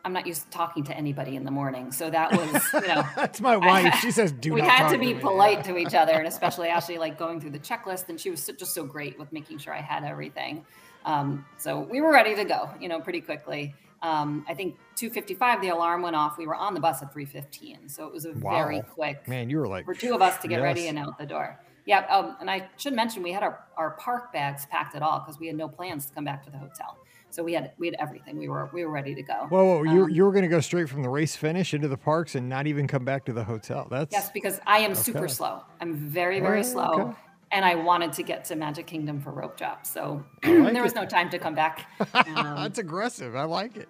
[0.04, 1.92] I'm not used to talking to anybody in the morning.
[1.92, 3.96] So that was, you know, that's my wife.
[4.00, 5.94] she says, do not talk to me." we had to be to polite to each
[5.94, 6.14] other.
[6.14, 8.10] And especially Ashley, like going through the checklist.
[8.10, 10.66] And she was just so great with making sure I had everything.
[11.06, 13.74] Um, so we were ready to go, you know, pretty quickly.
[14.04, 16.38] Um, I think 255, the alarm went off.
[16.38, 17.90] We were on the bus at 315.
[17.90, 18.52] So it was a wow.
[18.52, 20.64] very quick, man, you were like, for two of us to get yes.
[20.64, 21.60] ready and out the door.
[21.86, 22.00] Yeah.
[22.08, 25.40] Um, and I should mention we had our, our park bags packed at all because
[25.40, 26.98] we had no plans to come back to the hotel.
[27.32, 28.38] So we had we had everything.
[28.38, 29.48] We were we were ready to go.
[29.50, 29.80] Whoa, whoa.
[29.80, 32.36] Um, you you were going to go straight from the race finish into the parks
[32.36, 33.88] and not even come back to the hotel.
[33.90, 35.02] That's yes, because I am okay.
[35.02, 35.62] super slow.
[35.80, 37.18] I'm very very slow, okay.
[37.52, 39.86] and I wanted to get to Magic Kingdom for rope drop.
[39.86, 41.88] So like there was no time to come back.
[42.14, 43.36] Um, That's aggressive.
[43.36, 43.90] I like it.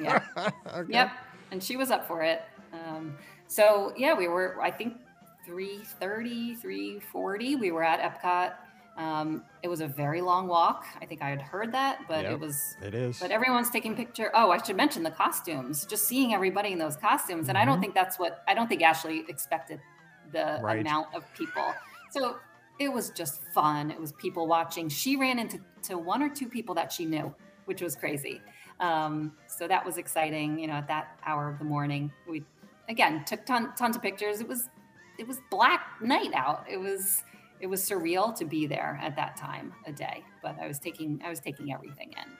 [0.00, 0.22] yeah.
[0.74, 0.92] okay.
[0.92, 1.10] Yep.
[1.50, 2.42] And she was up for it.
[2.72, 3.16] Um,
[3.46, 4.60] so yeah, we were.
[4.60, 4.96] I think
[5.46, 7.56] 330, 340.
[7.56, 8.54] We were at Epcot
[8.96, 10.84] um, it was a very long walk.
[11.00, 12.76] I think I had heard that, but yep, it was.
[12.82, 13.18] It is.
[13.18, 14.30] But everyone's taking picture.
[14.34, 15.86] Oh, I should mention the costumes.
[15.86, 17.62] Just seeing everybody in those costumes, and mm-hmm.
[17.62, 17.82] I don't mm-hmm.
[17.82, 19.80] think that's what I don't think Ashley expected
[20.32, 20.80] the Right.
[20.80, 21.74] amount of people.
[22.10, 22.36] So
[22.78, 23.90] it was just fun.
[23.90, 24.88] It was people watching.
[24.88, 28.40] She ran into to one or two people that she knew, which was crazy.
[28.80, 30.58] Um, so that was exciting.
[30.58, 32.44] You know, at that hour of the morning, we
[32.90, 34.40] again took ton, tons of pictures.
[34.40, 34.68] It was
[35.18, 36.66] it was black night out.
[36.70, 37.22] It was
[37.62, 40.24] it was surreal to be there at that time a day.
[40.42, 42.32] But I was taking I was taking everything in.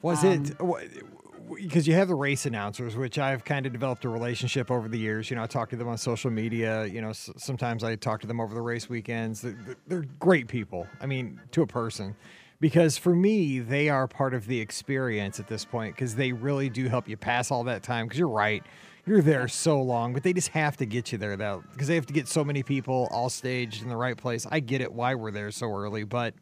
[0.00, 1.04] Was Um, it
[1.56, 4.98] because you have the race announcers, which I've kind of developed a relationship over the
[4.98, 5.30] years.
[5.30, 6.84] You know, I talk to them on social media.
[6.84, 9.40] You know, sometimes I talk to them over the race weekends.
[9.40, 10.86] They're, they're great people.
[11.00, 12.14] I mean, to a person.
[12.60, 16.68] Because for me, they are part of the experience at this point because they really
[16.68, 18.06] do help you pass all that time.
[18.06, 18.62] Because you're right,
[19.08, 21.94] you're there so long, but they just have to get you there though because they
[21.94, 24.46] have to get so many people all staged in the right place.
[24.50, 26.34] I get it why we're there so early, but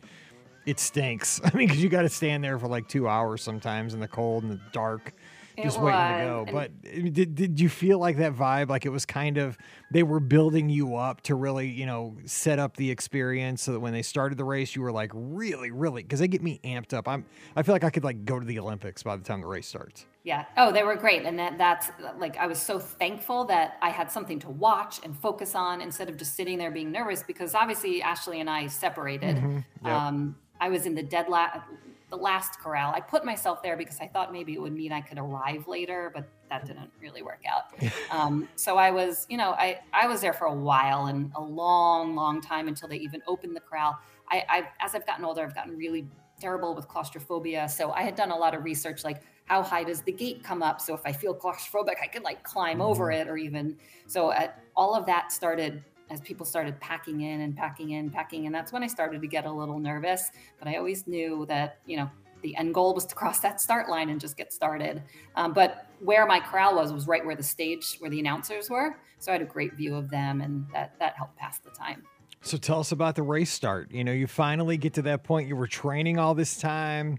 [0.66, 1.40] it stinks.
[1.44, 4.08] I mean, because you got to stand there for like two hours sometimes in the
[4.08, 5.14] cold and the dark,
[5.56, 6.46] It just waiting to go.
[6.52, 8.68] But did, did you feel like that vibe?
[8.68, 9.56] Like it was kind of,
[9.92, 13.80] they were building you up to really, you know, set up the experience so that
[13.80, 16.92] when they started the race, you were like really, really, because they get me amped
[16.92, 17.06] up.
[17.06, 17.24] I'm,
[17.54, 19.68] I feel like I could like go to the Olympics by the time the race
[19.68, 20.04] starts.
[20.26, 20.44] Yeah.
[20.56, 21.22] Oh, they were great.
[21.22, 25.16] And that that's like I was so thankful that I had something to watch and
[25.16, 29.36] focus on instead of just sitting there being nervous because obviously Ashley and I separated.
[29.36, 29.64] Yep.
[29.84, 31.62] Um, I was in the dead la-
[32.10, 32.92] the last corral.
[32.92, 36.10] I put myself there because I thought maybe it would mean I could arrive later,
[36.12, 37.72] but that didn't really work out.
[38.10, 41.40] Um, so I was, you know, I, I was there for a while and a
[41.40, 43.98] long, long time until they even opened the corral.
[44.30, 46.08] I, I've, as I've gotten older, I've gotten really
[46.40, 47.68] terrible with claustrophobia.
[47.68, 50.62] So I had done a lot of research, like how high does the gate come
[50.62, 50.80] up?
[50.80, 54.62] So if I feel claustrophobic, I can like climb over it or even, so at,
[54.76, 58.72] all of that started as people started packing in and packing in, packing And That's
[58.72, 62.10] when I started to get a little nervous, but I always knew that, you know,
[62.42, 65.02] the end goal was to cross that start line and just get started.
[65.34, 68.98] Um, but where my corral was was right where the stage, where the announcers were.
[69.18, 72.04] So I had a great view of them, and that that helped pass the time.
[72.42, 73.90] So tell us about the race start.
[73.90, 75.48] You know, you finally get to that point.
[75.48, 77.18] You were training all this time.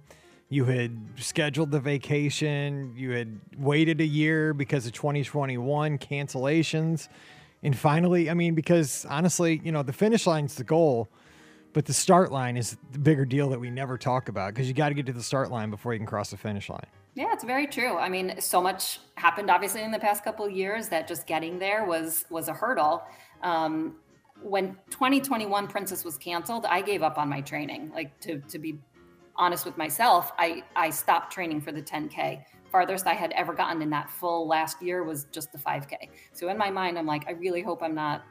[0.50, 2.94] You had scheduled the vacation.
[2.96, 7.10] You had waited a year because of 2021 cancellations.
[7.64, 11.10] And finally, I mean, because honestly, you know, the finish line's the goal,
[11.74, 14.74] but the start line is the bigger deal that we never talk about because you
[14.74, 16.86] got to get to the start line before you can cross the finish line.
[17.14, 17.98] Yeah, it's very true.
[17.98, 21.84] I mean, so much happened obviously in the past couple years that just getting there
[21.86, 23.04] was was a hurdle.
[23.42, 23.96] Um,
[24.44, 27.92] when 2021 Princess was canceled, I gave up on my training.
[27.94, 28.80] Like to to be
[29.38, 32.44] honest with myself, I I stopped training for the 10K.
[32.72, 36.10] Farthest I had ever gotten in that full last year was just the 5K.
[36.34, 38.26] So in my mind, I'm like, I really hope I'm not,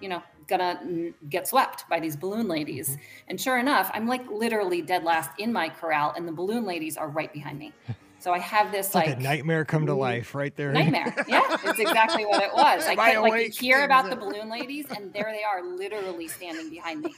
[0.00, 2.96] you know, gonna get swept by these balloon ladies.
[3.28, 6.96] And sure enough, I'm like literally dead last in my corral, and the balloon ladies
[6.96, 7.72] are right behind me.
[8.20, 10.72] So I have this like, like a nightmare come to mm, life right there.
[10.72, 11.14] nightmare.
[11.28, 12.84] Yeah, it's exactly what it was.
[12.84, 17.02] I could, like hear about the balloon ladies, and there they are, literally standing behind
[17.02, 17.14] me.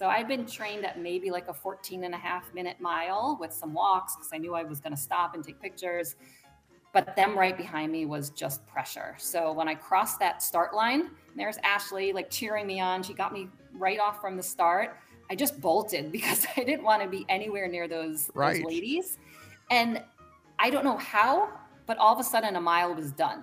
[0.00, 3.52] So I'd been trained at maybe like a 14 and a half minute mile with
[3.52, 6.16] some walks because I knew I was going to stop and take pictures.
[6.94, 9.14] But them right behind me was just pressure.
[9.18, 13.02] So when I crossed that start line, there's Ashley like cheering me on.
[13.02, 14.96] She got me right off from the start.
[15.28, 18.54] I just bolted because I didn't want to be anywhere near those, Right.
[18.54, 19.18] those ladies.
[19.70, 20.02] And
[20.58, 21.50] I don't know how,
[21.84, 23.42] but all of a sudden a mile was done.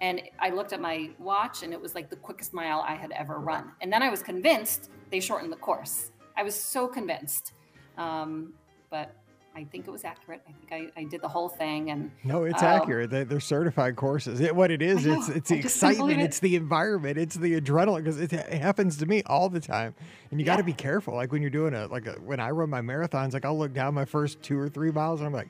[0.00, 3.12] And I looked at my watch and it was like the quickest mile I had
[3.12, 3.72] ever run.
[3.80, 6.10] And then I was convinced they shortened the course.
[6.36, 7.52] I was so convinced.
[7.96, 8.52] Um,
[8.90, 9.14] but
[9.54, 10.42] I think it was accurate.
[10.46, 11.90] I think I, I did the whole thing.
[11.90, 13.08] And No, it's Um, accurate.
[13.08, 14.38] They, they're certified courses.
[14.40, 16.24] It, what it is, I it's it's the I just couldn't believe excitement, it.
[16.24, 19.94] it's the environment, it's the adrenaline because it, it happens to me all the time.
[20.30, 21.14] And you got to be careful.
[21.14, 23.72] Like when you're doing a like a, when I run my marathons, like I'll look
[23.72, 25.48] down my first two or three miles and I'm like,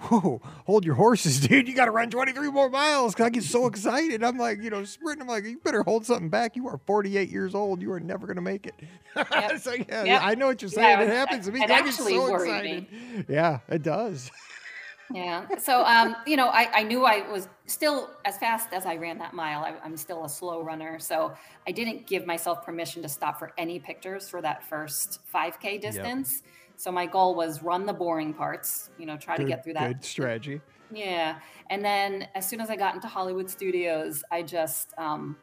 [0.00, 1.68] whoa, hold your horses, dude.
[1.68, 3.14] You got to run 23 more miles.
[3.14, 4.22] Cause I get so excited.
[4.22, 5.22] I'm like, you know, sprinting.
[5.22, 6.56] I'm like, you better hold something back.
[6.56, 7.82] You are 48 years old.
[7.82, 8.74] You are never going to make it.
[9.16, 9.58] Yep.
[9.60, 10.20] so, yeah, Yep.
[10.22, 11.00] I know what you're Yeah, saying.
[11.00, 11.62] it it happens to me.
[11.62, 12.90] it I get so excited.
[12.90, 13.24] me.
[13.28, 14.30] Yeah, it does.
[15.14, 15.46] yeah.
[15.58, 19.18] So, um, you know, I, I knew I was still as fast as I ran
[19.18, 19.62] that mile.
[19.64, 20.98] I, I'm still a slow runner.
[20.98, 21.32] So
[21.66, 26.42] I didn't give myself permission to stop for any pictures for that first 5K distance.
[26.76, 29.74] So my goal was run the boring parts, you know, try Good, to get through
[29.74, 29.88] that.
[29.88, 30.60] good strategy.
[30.92, 31.38] Yeah.
[31.70, 35.36] And then as soon as I got into Hollywood studios, I just, um,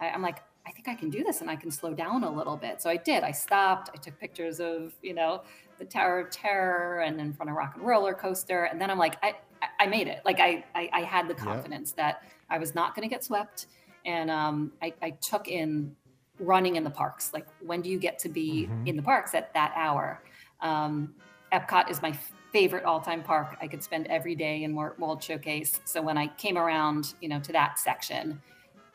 [0.00, 2.30] I, I'm like, I think I can do this and I can slow down a
[2.30, 2.80] little bit.
[2.80, 3.24] So I did.
[3.24, 3.90] I stopped.
[3.92, 5.42] I took pictures of, you know,
[5.78, 8.64] the Tower of Terror and in front of Rock and Roller Coaster.
[8.64, 9.34] And then I'm like, I,
[9.78, 10.20] I- made it.
[10.24, 13.66] Like I, I, I had the confidence that I was not going to get swept.
[14.06, 15.94] And um, I, I took in
[16.38, 17.32] running in the parks.
[17.34, 18.86] Like, when do you get to be Mhm.
[18.88, 20.22] in the parks at that hour?
[20.62, 21.14] Um,
[21.52, 22.16] Epcot is my
[22.52, 23.56] favorite all-time park.
[23.60, 25.80] I could spend every day in Wor- World Showcase.
[25.84, 28.40] So when I came around, you know, to that section,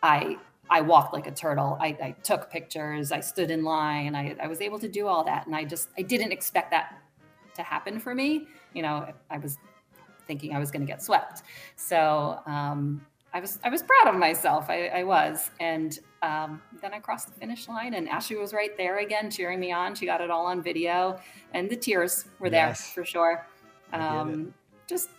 [0.03, 1.77] I I walked like a turtle.
[1.79, 3.11] I, I took pictures.
[3.11, 4.15] I stood in line.
[4.15, 5.45] I, I was able to do all that.
[5.45, 7.03] And I just, I didn't expect that
[7.53, 8.47] to happen for me.
[8.73, 9.59] You know, I was
[10.25, 11.43] thinking I was going to get swept.
[11.75, 14.65] So um, I was, I was proud of myself.
[14.67, 15.51] I, I was.
[15.59, 19.59] And um, then I crossed the finish line and Ashley was right there again, cheering
[19.59, 19.95] me on.
[19.95, 21.19] She got it all on video
[21.53, 22.89] and the tears were there yes.
[22.89, 23.45] for sure.
[23.93, 24.53] Um,
[24.87, 25.09] just,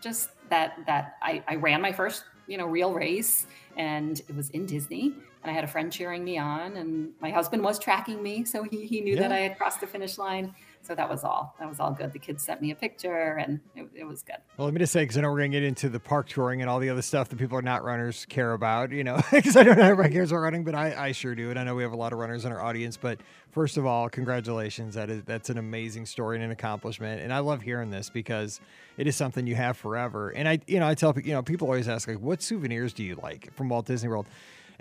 [0.00, 4.50] just that, that I, I ran my first, you know, real race and it was
[4.50, 5.14] in Disney.
[5.42, 8.64] And I had a friend cheering me on, and my husband was tracking me, so
[8.64, 9.20] he, he knew yeah.
[9.20, 10.52] that I had crossed the finish line.
[10.86, 11.56] So that was all.
[11.58, 12.12] That was all good.
[12.12, 14.36] The kids sent me a picture, and it, it was good.
[14.56, 16.28] Well, let me just say, because I know we're going to get into the park
[16.28, 19.20] touring and all the other stuff that people are not runners care about, you know,
[19.32, 21.50] because I don't know everybody cares about running, but I, I sure do.
[21.50, 22.96] And I know we have a lot of runners in our audience.
[22.96, 23.18] But
[23.50, 24.94] first of all, congratulations.
[24.94, 27.20] That is that's an amazing story and an accomplishment.
[27.20, 28.60] And I love hearing this because
[28.96, 30.30] it is something you have forever.
[30.30, 33.02] And I, you know, I tell you know, people always ask like, what souvenirs do
[33.02, 34.26] you like from Walt Disney World?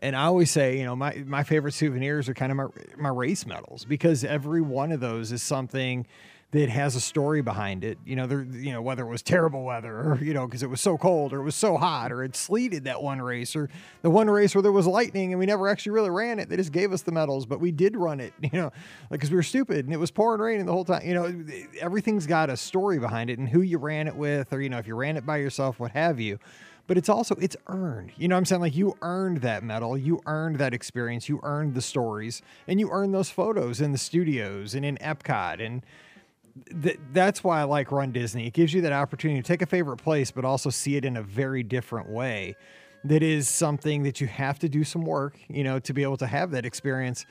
[0.06, 3.10] And I always say, you know, my my favorite souvenirs are kind of my my
[3.10, 6.06] race medals because every one of those is something
[6.52, 7.98] that has a story behind it.
[8.06, 10.70] You know, there, you know, whether it was terrible weather or, you know, because it
[10.70, 13.70] was so cold or it was so hot or it sleeted that one race or
[14.04, 16.48] the one race where there was lightning and we never actually really ran it.
[16.48, 18.72] They just gave us the medals, but we did run it, you know,
[19.10, 21.06] like because we were stupid and it was pouring rain the whole time.
[21.06, 21.46] You know,
[21.82, 24.78] everything's got a story behind it and who you ran it with or, you know,
[24.78, 26.40] if you ran it by yourself, what have you
[26.88, 30.22] but it's also it's earned you know i'm saying like you earned that medal you
[30.26, 34.76] earned that experience you earned the stories and you earned those photos in the studios
[34.76, 35.82] and in epcot and
[36.82, 38.48] th- that's why I like Run Disney.
[38.48, 41.18] It gives you that opportunity to take a favorite place, but also see it in
[41.18, 42.56] a very different way.
[43.04, 46.18] That is something that you have to do some work, you know, to be able
[46.18, 47.26] to have that experience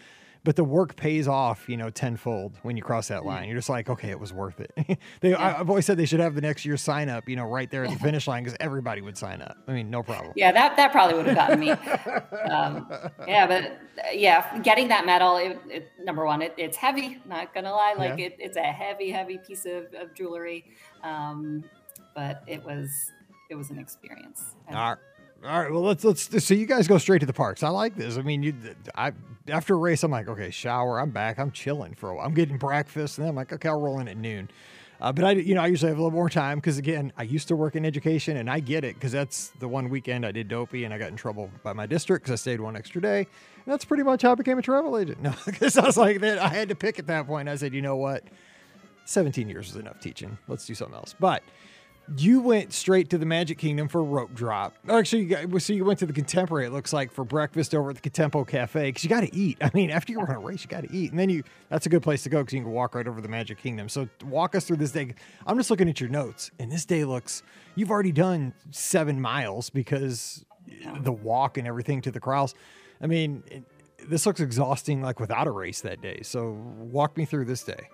[0.44, 3.48] but the work pays off, you know, tenfold when you cross that line.
[3.48, 4.72] You're just like, okay, it was worth it.
[5.20, 5.42] they, yeah.
[5.42, 7.70] I, have always said they should have the next year sign up, you know, right
[7.70, 9.57] there at the finish line because everybody would sign up.
[9.66, 10.35] I mean, no problem.
[10.37, 11.70] Yeah, that that probably would have gotten me.
[12.50, 12.87] um,
[13.26, 13.78] yeah, but
[14.14, 17.22] yeah, getting that medal, it, it, number one, it, it's heavy.
[17.26, 18.28] Not gonna lie, like yeah.
[18.38, 20.66] it's a heavy, heavy piece of, of jewelry.
[21.02, 21.64] Um,
[22.14, 23.12] but it was
[23.50, 24.57] it was an experience.
[24.68, 24.98] All right.
[25.44, 27.62] All right, well let's let's so you guys go straight to the parks.
[27.62, 28.16] I like this.
[28.16, 28.54] I mean, you
[28.94, 29.12] I
[29.48, 32.26] after a race, I'm like, okay, shower, I'm back, I'm chilling for a while.
[32.26, 34.48] I'm getting breakfast, and then I'm like, okay, I'll roll in at noon.
[35.02, 37.24] Uh, but I, you know, I usually have a little more time because again, I
[37.24, 40.33] used to work in education, and I get it because that's the one weekend I
[40.33, 43.02] did dopey, and I got in trouble by my district because I stayed one extra
[43.02, 43.18] day.
[43.18, 45.18] And that's pretty much how I became a travel agent.
[45.22, 47.50] No, because I was like, that I had to pick at that point.
[47.50, 48.24] I said, you know what,
[49.04, 50.38] 17 years is enough teaching.
[50.48, 51.14] Let's do something else.
[51.20, 51.42] But
[52.16, 54.74] you went straight to the Magic Kingdom for rope drop.
[54.88, 56.66] Oh, actually, you got, so you went to the Contemporary.
[56.66, 59.58] It looks like for breakfast over at the Contempo Cafe because you got to eat.
[59.60, 61.86] I mean, after you run a race, you got to eat, and then you that's
[61.86, 63.88] a good place to go because you can walk right over the Magic Kingdom.
[63.88, 65.14] So walk us through this day.
[65.46, 67.42] I'm just looking at your notes, and this day looks.
[67.74, 70.44] You've already done seven miles because
[71.00, 72.54] the walk and everything to the corrals.
[73.00, 73.64] I mean, it,
[74.08, 76.20] this looks exhausting, like without a race that day.
[76.22, 77.88] So walk me through this day.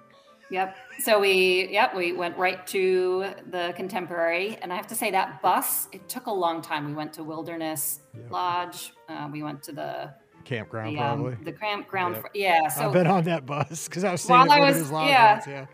[0.50, 0.76] Yep.
[0.98, 5.40] So we, yep, we went right to the contemporary, and I have to say that
[5.42, 6.86] bus, it took a long time.
[6.86, 8.30] We went to Wilderness yep.
[8.30, 8.92] Lodge.
[9.08, 10.12] Uh, we went to the
[10.44, 12.14] campground, the, um, probably the campground.
[12.14, 12.22] Yep.
[12.22, 12.68] For, yeah.
[12.68, 15.40] So I've been on that bus because I was while I was, yeah.
[15.46, 15.66] yeah.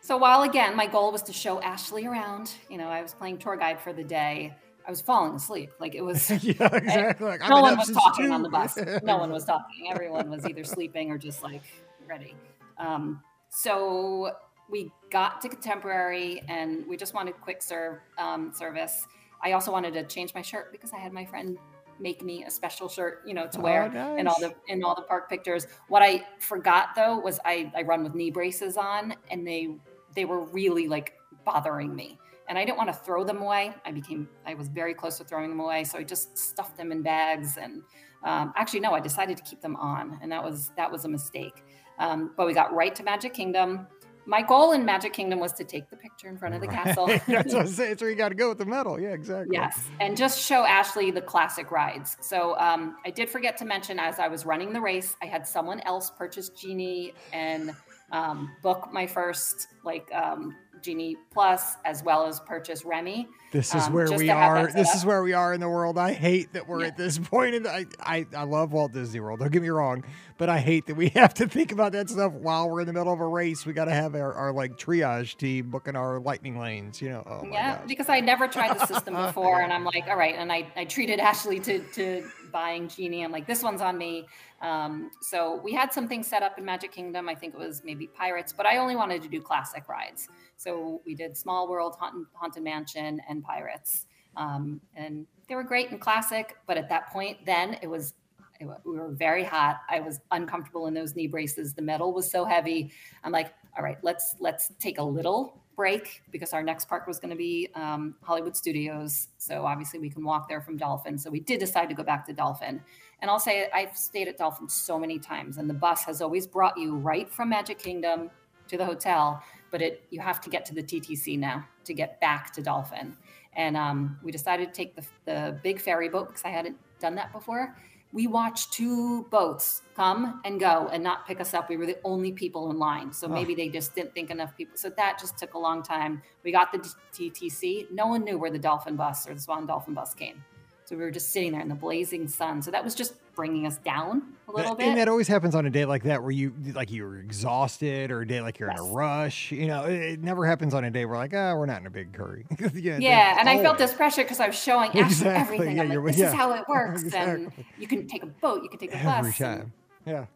[0.00, 2.52] So while again, my goal was to show Ashley around.
[2.68, 4.54] You know, I was playing tour guide for the day.
[4.86, 5.70] I was falling asleep.
[5.80, 6.30] Like it was.
[6.44, 7.26] yeah, exactly.
[7.26, 8.76] Like, no one was talking on the bus.
[9.02, 9.90] no one was talking.
[9.90, 11.62] Everyone was either sleeping or just like
[12.08, 12.36] ready.
[12.78, 13.22] Um,
[13.56, 14.32] so
[14.68, 19.06] we got to contemporary and we just wanted quick serve um, service.
[19.42, 21.56] I also wanted to change my shirt because I had my friend
[21.98, 24.20] make me a special shirt, you know, to wear oh, nice.
[24.20, 25.66] in all the in all the park pictures.
[25.88, 29.74] What I forgot though was I I run with knee braces on and they
[30.14, 31.14] they were really like
[31.46, 32.18] bothering me.
[32.50, 33.74] And I didn't want to throw them away.
[33.86, 36.92] I became I was very close to throwing them away, so I just stuffed them
[36.92, 37.82] in bags and
[38.22, 41.08] um, actually no, I decided to keep them on, and that was that was a
[41.08, 41.62] mistake.
[41.98, 43.86] Um, but we got right to Magic Kingdom.
[44.28, 47.06] My goal in Magic Kingdom was to take the picture in front of the castle.
[47.28, 47.92] That's what I say.
[47.92, 49.00] It's where you got to go with the medal.
[49.00, 49.56] Yeah, exactly.
[49.56, 52.16] Yes, and just show Ashley the classic rides.
[52.20, 55.46] So um, I did forget to mention as I was running the race, I had
[55.46, 57.72] someone else purchase Genie and
[58.10, 63.28] um, book my first like um, Genie Plus as well as purchase Remy.
[63.50, 64.70] This is um, where we are.
[64.72, 65.98] This is where we are in the world.
[65.98, 66.86] I hate that we're yeah.
[66.86, 67.56] at this point.
[67.56, 69.40] In the, I, I I love Walt Disney World.
[69.40, 70.04] Don't get me wrong,
[70.38, 72.92] but I hate that we have to think about that stuff while we're in the
[72.92, 73.66] middle of a race.
[73.66, 77.02] We got to have our, our like triage team booking our lightning lanes.
[77.02, 77.24] You know.
[77.26, 77.88] Oh yeah, gosh.
[77.88, 80.84] because I never tried the system before, and I'm like, all right, and I I
[80.84, 83.22] treated Ashley to to buying Genie.
[83.22, 84.26] I'm like, this one's on me.
[84.62, 87.28] Um, so we had something set up in Magic Kingdom.
[87.28, 90.28] I think it was maybe Pirates, but I only wanted to do classic rides.
[90.56, 94.06] So we did Small World, Haunted, Haunted Mansion, and Pirates.
[94.36, 98.14] Um, and they were great and classic, but at that point, then it was
[98.60, 99.80] we were very hot.
[99.90, 101.74] I was uncomfortable in those knee braces.
[101.74, 102.90] The metal was so heavy.
[103.22, 107.18] I'm like, all right, let's let's take a little break because our next park was
[107.18, 109.28] going to be um, Hollywood Studios.
[109.36, 111.18] So obviously we can walk there from Dolphin.
[111.18, 112.80] So we did decide to go back to Dolphin.
[113.20, 116.46] And I'll say I've stayed at Dolphin so many times, and the bus has always
[116.46, 118.30] brought you right from Magic Kingdom
[118.68, 119.42] to the hotel.
[119.70, 123.16] But it you have to get to the TTC now to get back to Dolphin.
[123.54, 127.14] And um, we decided to take the, the big ferry boat because I hadn't done
[127.14, 127.74] that before
[128.16, 131.68] we watched two boats come and go and not pick us up.
[131.68, 133.12] We were the only people in line.
[133.12, 133.56] So maybe oh.
[133.56, 134.74] they just didn't think enough people.
[134.78, 136.22] So that just took a long time.
[136.42, 136.78] We got the
[137.12, 137.90] TTC.
[137.90, 140.42] No one knew where the Dolphin bus or the Swan Dolphin bus came.
[140.86, 142.62] So we were just sitting there in the blazing sun.
[142.62, 144.86] So that was just bringing us down a little and bit.
[144.86, 148.20] And that always happens on a day like that where you like you're exhausted or
[148.20, 148.78] a day like you're yes.
[148.78, 149.50] in a rush.
[149.50, 151.88] You know, it, never happens on a day where like, ah, oh, we're not in
[151.88, 152.46] a big hurry.
[152.72, 153.60] yeah, yeah and always.
[153.60, 155.56] I felt this pressure because I was showing exactly.
[155.56, 155.76] everything.
[155.76, 156.28] Yeah, like, this yeah.
[156.28, 157.02] is how it works.
[157.02, 157.46] exactly.
[157.46, 159.18] And you can take a boat, you can take a Every bus.
[159.18, 159.72] Every time.
[160.06, 160.26] yeah.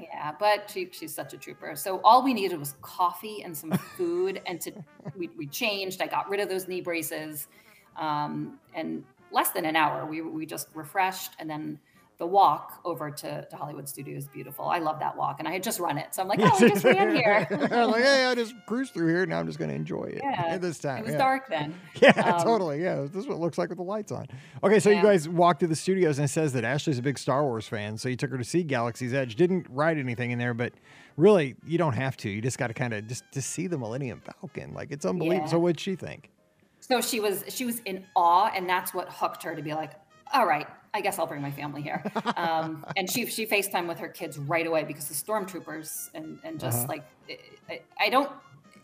[0.00, 1.74] Yeah, but she, she's such a trooper.
[1.74, 4.72] So all we needed was coffee and some food, and to
[5.16, 6.00] we, we changed.
[6.00, 7.48] I got rid of those knee braces,
[7.98, 10.06] um, and less than an hour.
[10.06, 11.78] We we just refreshed, and then
[12.18, 14.64] the walk over to, to Hollywood Studios is beautiful.
[14.66, 16.68] I love that walk, and I had just run it, so I'm like, oh, I
[16.68, 17.46] just ran here.
[17.50, 19.26] like, hey, I just cruised through here.
[19.26, 20.20] Now I'm just going to enjoy it.
[20.22, 21.18] Yeah, this time it was yeah.
[21.18, 21.74] dark then.
[22.00, 22.82] Yeah, um, totally.
[22.82, 24.26] Yeah, this is what it looks like with the lights on.
[24.64, 24.96] Okay, so yeah.
[24.96, 27.68] you guys walked to the studios, and it says that Ashley's a big Star Wars
[27.68, 29.36] fan, so you took her to see Galaxy's Edge.
[29.36, 30.72] Didn't ride anything in there, but
[31.16, 32.30] really, you don't have to.
[32.30, 34.72] You just got to kind of just to see the Millennium Falcon.
[34.72, 35.48] Like it's unbelievable.
[35.48, 36.30] So what'd she think?
[36.88, 39.92] So she was she was in awe, and that's what hooked her to be like,
[40.32, 42.02] all right, I guess I'll bring my family here.
[42.36, 46.60] Um, and she she FaceTime with her kids right away because the stormtroopers and and
[46.60, 46.86] just uh-huh.
[46.88, 47.04] like
[47.68, 48.30] I, I, don't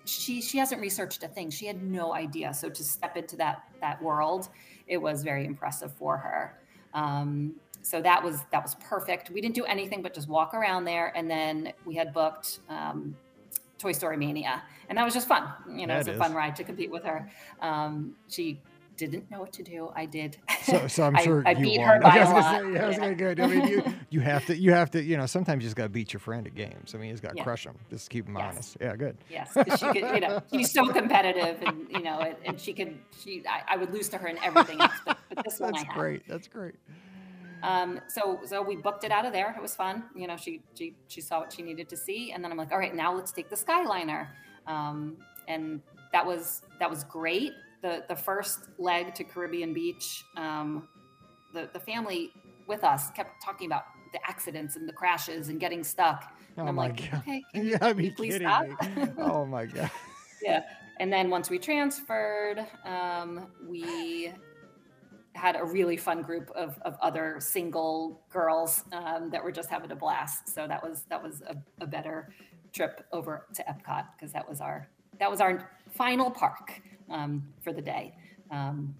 [0.05, 1.51] she she hasn't researched a thing.
[1.51, 2.55] She had no idea.
[2.55, 4.49] So to step into that that world,
[4.87, 6.59] it was very impressive for her.
[6.95, 9.31] Um, so that was that was perfect.
[9.31, 13.15] We didn't do anything but just walk around there, and then we had booked um,
[13.83, 15.53] Toy Story Mania, and that was just fun.
[15.69, 16.19] You know, it was a is.
[16.19, 17.29] fun ride to compete with her.
[17.61, 18.63] Um, she
[18.97, 19.91] didn't know what to do.
[19.97, 20.37] I did.
[20.63, 21.89] So, so I'm sure I, I beat won.
[21.89, 22.61] her by a lot.
[22.61, 23.35] Say, yeah, I was gonna go.
[23.43, 25.85] I mean, you, you have to, you have to, you know, sometimes you just got
[25.85, 26.95] to beat your friend at games.
[26.95, 27.43] I mean, you just got to yeah.
[27.43, 27.77] crush them.
[27.91, 28.53] Just keep them yes.
[28.53, 28.77] honest.
[28.81, 29.17] Yeah, good.
[29.29, 32.97] Yes, she could, you know, she's so competitive, and you know, and, and she could,
[33.21, 35.85] she, I, I, would lose to her in everything else, but, but this one That's
[35.93, 36.23] great.
[36.29, 36.75] That's great.
[37.63, 39.55] Um, so so we booked it out of there.
[39.57, 40.05] It was fun.
[40.15, 42.73] You know, she she she saw what she needed to see, and then I'm like,
[42.73, 44.29] all right, now let's take the Skyliner,
[44.67, 45.17] um,
[45.49, 45.81] and
[46.13, 47.53] that was that was great
[47.83, 50.89] the the first leg to Caribbean Beach, um,
[51.53, 52.33] the the family
[52.67, 56.33] with us kept talking about the accidents and the crashes and getting stuck.
[56.57, 57.21] And oh I'm my like, god!
[57.21, 58.67] Okay, can, yeah, can you please stop?
[59.19, 59.91] oh my god!
[60.43, 60.63] yeah,
[61.01, 64.33] and then once we transferred, um, we
[65.35, 69.91] had a really fun group of, of other single girls um, that were just having
[69.91, 70.49] a blast.
[70.49, 72.33] So that was that was a, a better
[72.73, 77.73] trip over to Epcot because that was our that was our final park um, for
[77.73, 78.15] the day.
[78.51, 78.95] Um,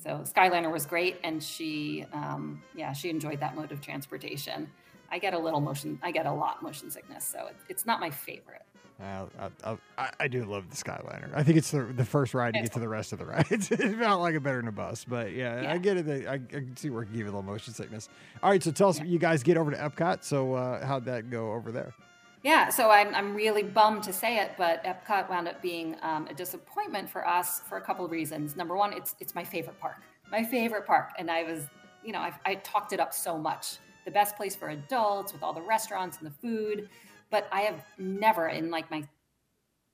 [0.00, 4.70] so Skyliner was great, and she, um, yeah, she enjoyed that mode of transportation.
[5.10, 7.98] I get a little motion, I get a lot motion sickness, so it, it's not
[7.98, 8.62] my favorite.
[9.00, 9.26] Uh,
[9.64, 11.30] I, I, I, do love the Skyliner.
[11.32, 13.70] I think it's the, the first ride to get to the rest of the rides.
[13.70, 15.72] it felt like it better than a bus, but yeah, yeah.
[15.72, 16.26] I get it.
[16.26, 18.08] I, I, can see where it can give you a little motion sickness.
[18.42, 19.04] All right, so tell us, yeah.
[19.04, 20.24] you guys get over to Epcot.
[20.24, 21.94] So uh, how'd that go over there?
[22.42, 26.26] Yeah, so I'm, I'm really bummed to say it, but Epcot wound up being um,
[26.28, 28.56] a disappointment for us for a couple of reasons.
[28.56, 31.64] Number one, it's it's my favorite park, my favorite park, and I was,
[32.04, 33.78] you know, I've, I talked it up so much.
[34.04, 36.88] The best place for adults with all the restaurants and the food,
[37.30, 39.06] but I have never in like my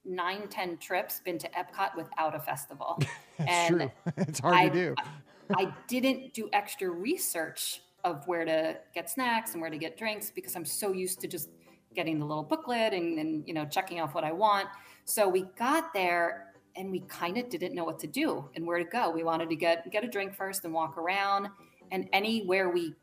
[0.04, 3.00] nine ten trips been to Epcot without a festival.
[3.38, 3.90] That's and true.
[4.18, 4.94] It's hard I, to do.
[4.98, 9.96] I, I didn't do extra research of where to get snacks and where to get
[9.96, 11.48] drinks because I'm so used to just
[11.94, 14.68] getting the little booklet and, and you know checking off what I want.
[15.04, 18.78] So we got there and we kind of didn't know what to do and where
[18.78, 19.10] to go.
[19.10, 21.48] We wanted to get get a drink first and walk around.
[21.90, 22.94] And anywhere we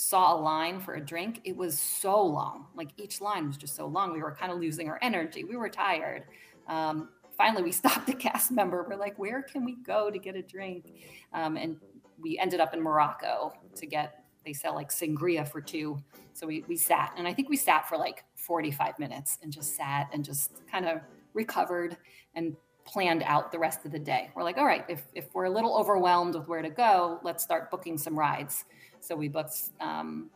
[0.00, 2.66] saw a line for a drink, it was so long.
[2.74, 4.12] Like each line was just so long.
[4.12, 5.44] We were kind of losing our energy.
[5.44, 6.24] We were tired.
[6.68, 8.86] Um, finally, we stopped a cast member.
[8.88, 10.92] We're like, where can we go to get a drink?
[11.32, 11.76] Um, and
[12.18, 16.02] we ended up in Morocco to get they sell like sangria for two.
[16.32, 19.76] So we, we sat and I think we sat for like 45 minutes and just
[19.76, 21.00] sat and just kind of
[21.34, 21.98] recovered
[22.34, 24.30] and planned out the rest of the day.
[24.34, 27.44] We're like, all right, if, if we're a little overwhelmed with where to go, let's
[27.44, 28.64] start booking some rides.
[29.00, 30.30] So we booked, um,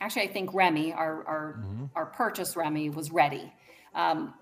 [0.00, 1.84] actually, I think Remy, our, our, mm-hmm.
[1.94, 3.52] our purchase Remy was ready.
[3.94, 4.34] Um,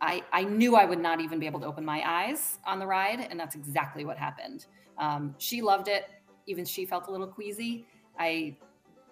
[0.00, 2.86] I, I knew I would not even be able to open my eyes on the
[2.86, 3.26] ride.
[3.30, 4.66] And that's exactly what happened.
[4.98, 6.06] Um, she loved it.
[6.46, 7.86] Even she felt a little queasy.
[8.18, 8.56] I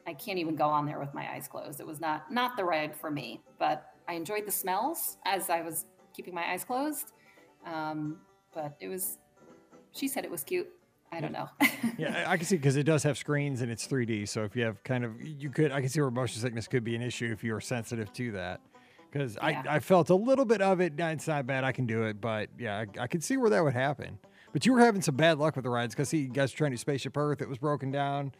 [0.07, 1.79] I can't even go on there with my eyes closed.
[1.79, 5.61] It was not not the ride for me, but I enjoyed the smells as I
[5.61, 7.13] was keeping my eyes closed.
[7.65, 8.19] Um,
[8.53, 9.19] but it was.
[9.93, 10.69] She said it was cute.
[11.13, 11.49] I don't know.
[11.99, 14.29] yeah, I can see because it does have screens and it's 3D.
[14.29, 16.85] So if you have kind of, you could, I can see where motion sickness could
[16.85, 18.61] be an issue if you're sensitive to that.
[19.11, 19.63] Because yeah.
[19.67, 20.95] I, I felt a little bit of it.
[20.97, 21.65] It's not bad.
[21.65, 22.21] I can do it.
[22.21, 24.19] But yeah, I, I can see where that would happen.
[24.53, 26.59] But you were having some bad luck with the rides because see, you guys were
[26.59, 27.43] trying to Spaceship Earth.
[27.43, 28.33] It was broken down.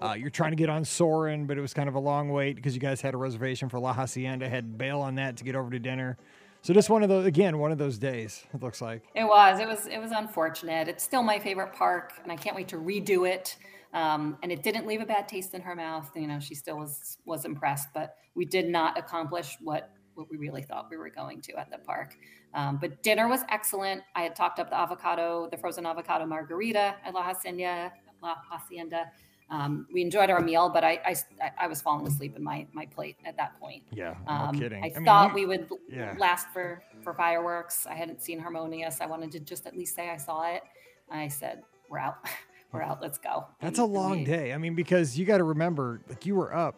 [0.00, 2.56] Uh, you're trying to get on Soarin', but it was kind of a long wait
[2.56, 4.48] because you guys had a reservation for La Hacienda.
[4.48, 6.16] Had bail on that to get over to dinner.
[6.62, 8.44] So just one of those again, one of those days.
[8.52, 9.60] It looks like it was.
[9.60, 9.86] It was.
[9.86, 10.88] It was unfortunate.
[10.88, 13.56] It's still my favorite park, and I can't wait to redo it.
[13.94, 16.10] Um, and it didn't leave a bad taste in her mouth.
[16.14, 20.36] You know, she still was was impressed, but we did not accomplish what what we
[20.36, 22.16] really thought we were going to at the park.
[22.54, 24.02] Um, but dinner was excellent.
[24.16, 27.92] I had talked up the avocado, the frozen avocado margarita at La Hacienda.
[28.20, 29.12] La Hacienda.
[29.50, 31.00] Um, we enjoyed our meal, but I,
[31.40, 33.82] I, I was falling asleep in my my plate at that point.
[33.90, 34.84] Yeah, no um, kidding.
[34.84, 36.14] I, I thought mean, we would yeah.
[36.18, 37.86] last for for fireworks.
[37.86, 39.00] I hadn't seen Harmonious.
[39.00, 40.62] I wanted to just at least say I saw it.
[41.10, 42.16] I said, "We're out.
[42.72, 43.00] We're out.
[43.00, 44.52] Let's go." That's a long day.
[44.52, 46.74] I mean, because you got to remember, like you were up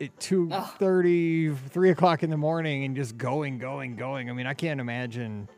[0.00, 4.30] at two thirty, three o'clock in the morning, and just going, going, going.
[4.30, 5.48] I mean, I can't imagine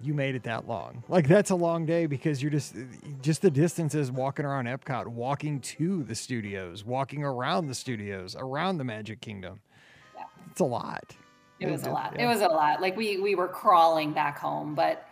[0.00, 1.02] you made it that long.
[1.08, 2.74] Like that's a long day because you're just
[3.20, 8.78] just the distances walking around Epcot, walking to the studios, walking around the studios, around
[8.78, 9.60] the Magic Kingdom.
[10.16, 10.24] Yeah.
[10.50, 11.16] It's a lot.
[11.60, 12.14] It was a lot.
[12.14, 12.24] Yeah.
[12.24, 12.80] It was a lot.
[12.80, 15.06] Like we we were crawling back home, but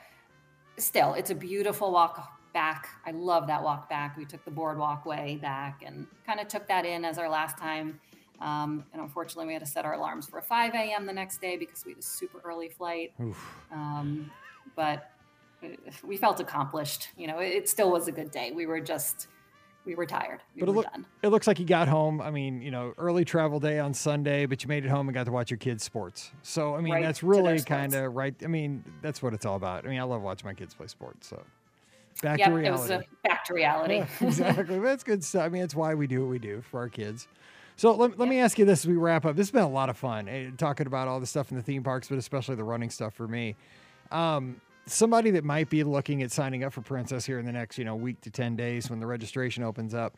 [0.76, 2.88] still, it's a beautiful walk back.
[3.04, 4.16] I love that walk back.
[4.16, 7.58] We took the boardwalk way back and kind of took that in as our last
[7.58, 8.00] time.
[8.40, 11.06] Um, and unfortunately, we had to set our alarms for 5 a.m.
[11.06, 13.12] the next day because we had a super early flight.
[13.72, 14.30] Um,
[14.76, 15.10] but
[16.04, 17.08] we felt accomplished.
[17.16, 18.52] You know, it still was a good day.
[18.54, 19.28] We were just
[19.86, 20.42] we were tired.
[20.54, 20.86] We but it, were look,
[21.22, 22.20] it looks like you got home.
[22.20, 25.14] I mean, you know, early travel day on Sunday, but you made it home and
[25.14, 26.32] got to watch your kids' sports.
[26.42, 28.34] So, I mean, right that's really kind of right.
[28.42, 29.86] I mean, that's what it's all about.
[29.86, 31.28] I mean, I love watching my kids play sports.
[31.28, 31.42] So,
[32.22, 32.94] back yep, to reality.
[32.94, 33.96] It was a back to reality.
[33.96, 34.78] Yeah, exactly.
[34.80, 35.44] that's good stuff.
[35.44, 37.28] I mean, it's why we do what we do for our kids.
[37.76, 39.36] So let, let me ask you this as we wrap up.
[39.36, 41.62] This has been a lot of fun eh, talking about all the stuff in the
[41.62, 43.54] theme parks, but especially the running stuff for me.
[44.10, 47.76] Um, somebody that might be looking at signing up for Princess here in the next,
[47.76, 50.16] you know, week to 10 days when the registration opens up,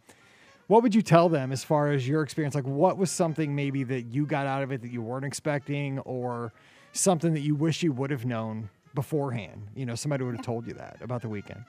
[0.67, 2.55] what would you tell them as far as your experience?
[2.55, 5.99] Like, what was something maybe that you got out of it that you weren't expecting,
[6.01, 6.53] or
[6.93, 9.69] something that you wish you would have known beforehand?
[9.75, 11.65] You know, somebody would have told you that about the weekend.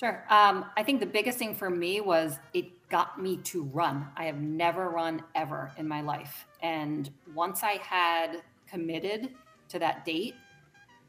[0.00, 0.24] Sure.
[0.28, 4.08] Um, I think the biggest thing for me was it got me to run.
[4.16, 6.46] I have never run ever in my life.
[6.60, 9.30] And once I had committed
[9.68, 10.34] to that date,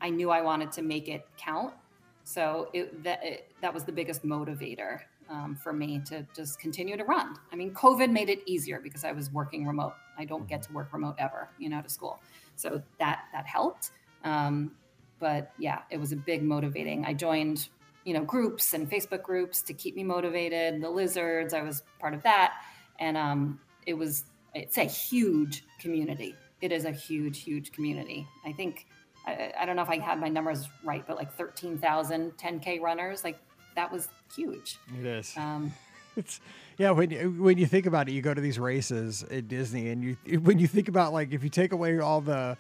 [0.04, 1.74] I knew I wanted to make it count.
[2.26, 4.99] So it, that, it, that was the biggest motivator
[5.30, 7.36] um, for me to just continue to run.
[7.51, 9.93] I mean, COVID made it easier because I was working remote.
[10.18, 12.20] I don't get to work remote ever, you know, to school.
[12.56, 13.91] So that that helped.
[14.24, 14.72] Um,
[15.20, 17.06] but yeah, it was a big motivating.
[17.06, 17.70] I joined,
[18.04, 20.82] you know, groups and Facebook groups to keep me motivated.
[20.82, 22.54] The lizards, I was part of that,
[22.99, 26.36] and um, it was it's a huge community.
[26.62, 28.28] It is a huge, huge community.
[28.45, 28.86] I think
[29.26, 33.24] I, I don't know if I had my numbers right, but like 13,000 10K runners.
[33.24, 33.39] Like
[33.76, 34.78] that was huge.
[34.99, 35.34] It is.
[35.38, 35.74] Um,
[36.15, 36.39] it's
[36.78, 36.91] yeah.
[36.91, 40.03] When you, when you think about it, you go to these races at Disney, and
[40.03, 42.57] you when you think about like if you take away all the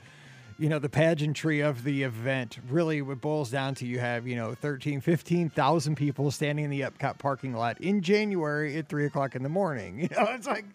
[0.59, 4.35] you know the pageantry of the event really what boils down to you have you
[4.35, 9.35] know 13 15,000 people standing in the Epcot parking lot in January at three o'clock
[9.35, 10.65] in the morning you know it's like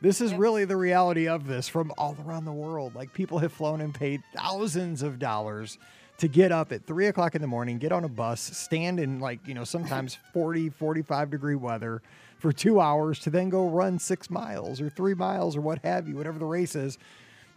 [0.00, 2.94] this is really the reality of this from all around the world.
[2.94, 5.78] Like people have flown and paid thousands of dollars
[6.18, 9.20] to get up at three o'clock in the morning, get on a bus, stand in
[9.20, 12.02] like, you know, sometimes 40, 45 degree weather
[12.38, 16.08] for two hours to then go run six miles or three miles or what have
[16.08, 16.98] you, whatever the race is.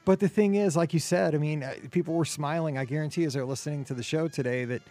[0.05, 2.77] But the thing is, like you said, I mean, uh, people were smiling.
[2.77, 4.81] I guarantee as they're listening to the show today that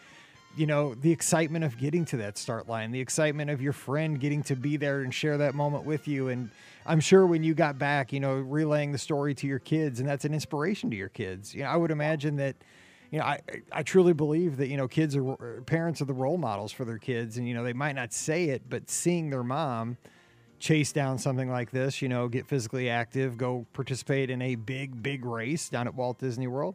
[0.57, 4.19] you know, the excitement of getting to that start line, the excitement of your friend
[4.19, 6.29] getting to be there and share that moment with you.
[6.29, 6.51] And
[6.91, 10.09] I'm sure when you got back, you know, relaying the story to your kids, and
[10.09, 11.55] that's an inspiration to your kids.
[11.55, 12.57] You know, I would imagine that,
[13.11, 13.41] you know, I,
[13.73, 16.99] I truly believe that, you know, kids are parents are the role models for their
[16.99, 17.37] kids.
[17.37, 19.97] And, you know, they might not say it, but seeing their mom
[20.59, 25.03] chase down something like this, you know, get physically active, go participate in a big,
[25.03, 26.75] big race down at Walt Disney World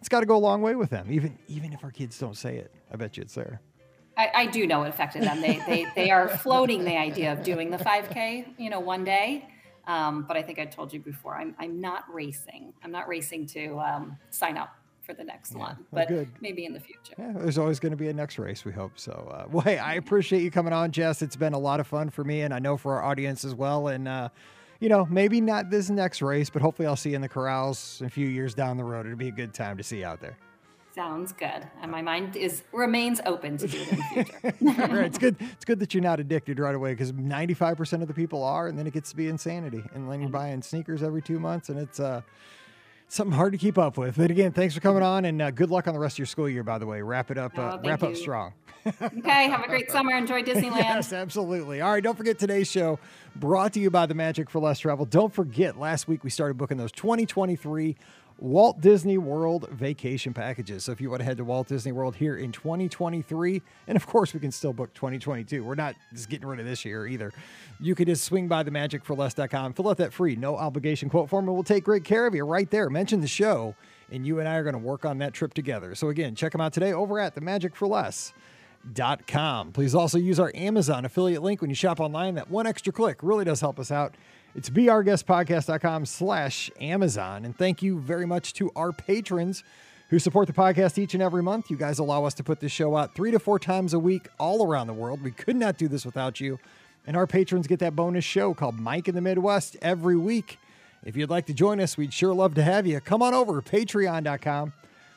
[0.00, 2.36] it's got to go a long way with them, even even if our kids don't
[2.36, 2.72] say it.
[2.90, 3.60] I bet you it's there.
[4.20, 5.40] I, I do know it affected them.
[5.40, 9.48] They, they they are floating the idea of doing the 5K, you know, one day.
[9.86, 12.74] Um, but I think I told you before, I'm I'm not racing.
[12.84, 16.28] I'm not racing to um, sign up for the next yeah, one, but good.
[16.40, 17.14] maybe in the future.
[17.18, 18.64] Yeah, there's always going to be a next race.
[18.64, 19.12] We hope so.
[19.12, 21.22] Uh, well, hey, I appreciate you coming on, Jess.
[21.22, 23.54] It's been a lot of fun for me, and I know for our audience as
[23.54, 23.88] well.
[23.88, 24.28] And uh,
[24.80, 28.02] you know, maybe not this next race, but hopefully I'll see you in the corrals
[28.04, 29.06] a few years down the road.
[29.06, 30.36] It'll be a good time to see you out there.
[30.94, 34.92] Sounds good, and my mind is remains open to do it in the future.
[34.92, 35.36] right, it's good.
[35.38, 38.66] It's good that you're not addicted right away because 95 percent of the people are,
[38.66, 39.84] and then it gets to be insanity.
[39.94, 42.22] And then you're buying sneakers every two months, and it's uh,
[43.06, 44.16] something hard to keep up with.
[44.16, 46.26] But again, thanks for coming on, and uh, good luck on the rest of your
[46.26, 46.64] school year.
[46.64, 47.56] By the way, wrap it up.
[47.56, 48.52] Uh, Oh, wrap thank up strong.
[49.00, 50.16] okay, have a great summer.
[50.16, 50.76] Enjoy Disneyland.
[50.76, 51.80] Yes, absolutely.
[51.82, 52.98] All right, don't forget today's show
[53.36, 55.04] brought to you by the Magic for Less Travel.
[55.06, 57.96] Don't forget, last week we started booking those 2023
[58.40, 60.84] Walt Disney World vacation packages.
[60.84, 64.06] So if you want to head to Walt Disney World here in 2023, and of
[64.06, 65.62] course we can still book 2022.
[65.62, 67.32] We're not just getting rid of this year either.
[67.78, 71.46] You can just swing by the magicforless.com, fill out that free no obligation quote form,
[71.48, 72.88] and we'll take great care of you right there.
[72.88, 73.74] Mention the show,
[74.10, 75.94] and you and I are going to work on that trip together.
[75.94, 78.32] So again, check them out today over at the Magic for Less
[79.26, 79.72] com.
[79.72, 82.34] Please also use our Amazon affiliate link when you shop online.
[82.34, 84.14] That one extra click really does help us out.
[84.54, 87.44] It's beourguestpodcast.com slash Amazon.
[87.44, 89.62] And thank you very much to our patrons
[90.08, 91.70] who support the podcast each and every month.
[91.70, 94.28] You guys allow us to put this show out three to four times a week
[94.38, 95.22] all around the world.
[95.22, 96.58] We could not do this without you.
[97.06, 100.58] And our patrons get that bonus show called Mike in the Midwest every week.
[101.04, 103.00] If you'd like to join us, we'd sure love to have you.
[103.00, 104.72] Come on over patreon.com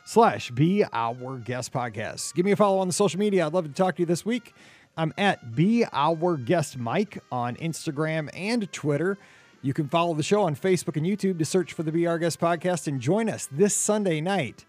[0.05, 2.33] slash be our guest podcast.
[2.35, 3.45] Give me a follow on the social media.
[3.45, 4.53] I'd love to talk to you this week.
[4.95, 9.17] I'm at be our guest Mike on Instagram and Twitter.
[9.63, 12.19] You can follow the show on Facebook and YouTube to search for the Be Our
[12.19, 14.65] Guest podcast and join us this Sunday night,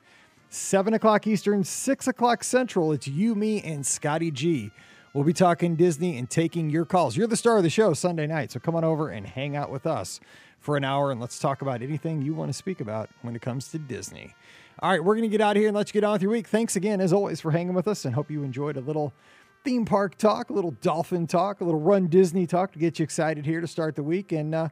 [0.49, 2.91] 7 o'clock Eastern, 6 o'clock Central.
[2.93, 4.71] It's you, me, and Scotty G.
[5.13, 7.19] We'll be talking Disney and taking your calls.
[7.19, 9.71] You're the star of the show Sunday night, so come on over and hang out
[9.71, 10.21] with us
[10.59, 13.43] for an hour and let's talk about anything you want to speak about when it
[13.43, 14.35] comes to Disney.
[14.79, 16.23] All right, we're going to get out of here and let you get on with
[16.23, 16.49] your week.
[16.49, 19.13] Thanks again, as always, for hanging with us and hope you enjoyed a little
[19.65, 23.03] theme park talk, a little dolphin talk, a little run Disney talk to get you
[23.03, 24.31] excited here to start the week.
[24.31, 24.69] And uh,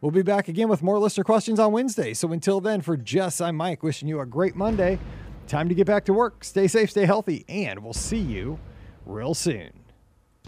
[0.00, 2.12] we'll be back again with more listener questions on Wednesday.
[2.12, 4.98] So until then, for Jess, I'm Mike, wishing you a great Monday.
[5.46, 6.44] Time to get back to work.
[6.44, 8.58] Stay safe, stay healthy, and we'll see you
[9.06, 9.70] real soon.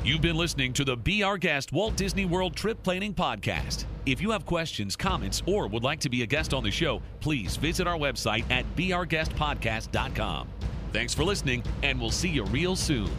[0.03, 3.84] You've been listening to the Be Our Guest Walt Disney World Trip Planning Podcast.
[4.07, 7.01] If you have questions, comments, or would like to be a guest on the show,
[7.20, 10.49] please visit our website at beourguestpodcast.com.
[10.92, 13.11] Thanks for listening, and we'll see you real soon.